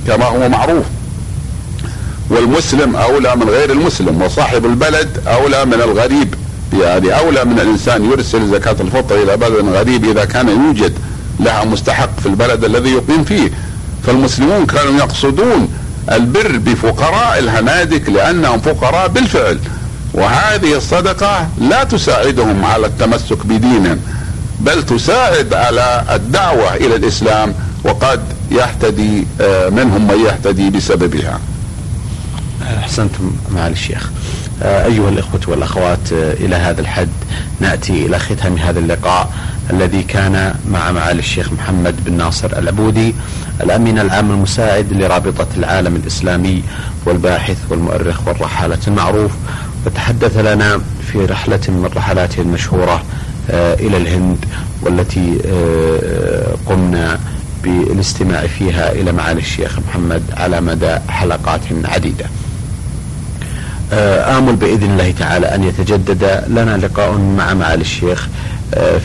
كما 0.08 0.26
هو 0.26 0.50
معروف. 0.50 0.86
والمسلم 2.30 2.96
أولى 2.96 3.36
من 3.36 3.50
غير 3.50 3.72
المسلم 3.72 4.22
وصاحب 4.22 4.66
البلد 4.66 5.22
أولى 5.28 5.66
من 5.66 5.74
الغريب. 5.74 6.36
يعني 6.74 7.20
أولى 7.20 7.46
من 7.46 7.60
الإنسان 7.60 8.12
يرسل 8.12 8.50
زكاة 8.50 8.76
الفطر 8.82 9.24
إلى 9.24 9.38
بلد 9.38 9.66
غريب 9.66 10.06
إذا 10.06 10.26
كان 10.26 10.48
يوجد 10.48 10.94
لها 11.40 11.66
مستحق 11.66 12.20
في 12.20 12.26
البلد 12.26 12.64
الذي 12.64 12.90
يقيم 12.90 13.24
فيه. 13.24 13.52
فالمسلمون 14.04 14.66
كانوا 14.66 14.98
يقصدون 14.98 15.70
البر 16.12 16.58
بفقراء 16.58 17.40
الهنادك 17.40 18.10
لأنهم 18.10 18.60
فقراء 18.60 19.08
بالفعل. 19.08 19.60
وهذه 20.14 20.78
الصدقة 20.78 21.48
لا 21.60 21.84
تساعدهم 21.84 22.66
على 22.66 22.88
التمسك 22.88 23.46
بدينهم 23.46 24.00
بل 24.60 24.86
تساعد 24.86 25.54
على 25.54 26.04
الدعوة 26.12 26.76
إلى 26.76 26.96
الإسلام 26.96 27.54
وقد 27.84 28.20
يهتدي 28.52 29.28
آه، 29.42 29.70
منهم 29.70 30.08
من 30.08 30.26
يهتدي 30.26 30.70
بسببها. 30.70 31.40
أحسنتم 32.80 33.32
معالي 33.52 33.74
الشيخ. 33.74 34.10
أيها 34.62 35.10
الإخوة 35.10 35.42
والأخوات 35.48 36.14
آه، 36.14 36.34
إلى 36.34 36.56
هذا 36.56 36.82
الحد 36.82 37.10
نأتي 37.60 38.06
إلى 38.06 38.20
ختام 38.20 38.56
هذا 38.56 38.80
اللقاء 38.80 39.32
الذي 39.70 40.04
كان 40.04 40.56
مع 40.72 40.92
معالي 40.92 41.20
الشيخ 41.20 41.54
محمد 41.54 41.96
بن 42.06 42.14
ناصر 42.14 42.58
العبودي 42.58 43.16
الأمين 43.64 44.00
العام 44.00 44.32
المساعد 44.32 44.94
لرابطة 44.94 45.48
العالم 45.58 45.96
الإسلامي 45.96 46.64
والباحث 47.06 47.58
والمؤرخ 47.70 48.28
والرحالة 48.28 48.80
المعروف. 48.88 49.32
وتحدث 49.86 50.38
لنا 50.38 50.82
في 51.12 51.26
رحلة 51.26 51.60
من 51.68 51.90
رحلاته 51.96 52.42
المشهورة 52.42 53.04
آه، 53.52 53.74
إلى 53.74 53.98
الهند 53.98 54.46
والتي 54.82 55.38
آه، 55.46 56.56
قمنا 56.66 57.20
بالاستماع 57.64 58.48
فيها 58.48 58.92
إلى 58.92 59.12
معالي 59.12 59.40
الشيخ 59.40 59.80
محمد 59.88 60.24
على 60.38 60.62
مدى 60.62 60.96
حلقات 61.10 61.62
عديدة. 61.86 62.26
آه، 62.26 62.47
آمل 64.38 64.56
بإذن 64.56 64.92
الله 64.92 65.12
تعالى 65.12 65.56
أن 65.56 65.64
يتجدد 65.64 66.44
لنا 66.48 66.78
لقاء 66.78 67.18
مع 67.18 67.54
معالي 67.54 67.82
الشيخ 67.82 68.28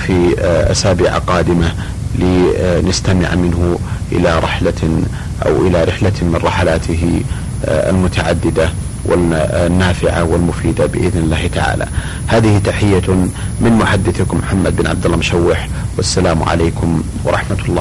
في 0.06 0.34
أسابيع 0.70 1.18
قادمة 1.18 1.72
لنستمع 2.18 3.34
منه 3.34 3.78
إلى 4.12 4.38
رحلة 4.38 5.02
أو 5.46 5.66
إلى 5.66 5.84
رحلة 5.84 6.12
من 6.22 6.40
رحلاته 6.44 7.22
المتعددة 7.64 8.68
والنافعة 9.04 10.24
والمفيدة 10.24 10.86
بإذن 10.86 11.18
الله 11.18 11.50
تعالى. 11.54 11.86
هذه 12.26 12.60
تحية 12.64 13.08
من 13.60 13.72
محدثكم 13.72 14.38
محمد 14.38 14.76
بن 14.76 14.86
عبد 14.86 15.04
الله 15.04 15.16
مشوح 15.16 15.68
والسلام 15.96 16.42
عليكم 16.42 17.02
ورحمة 17.24 17.58
الله. 17.68 17.80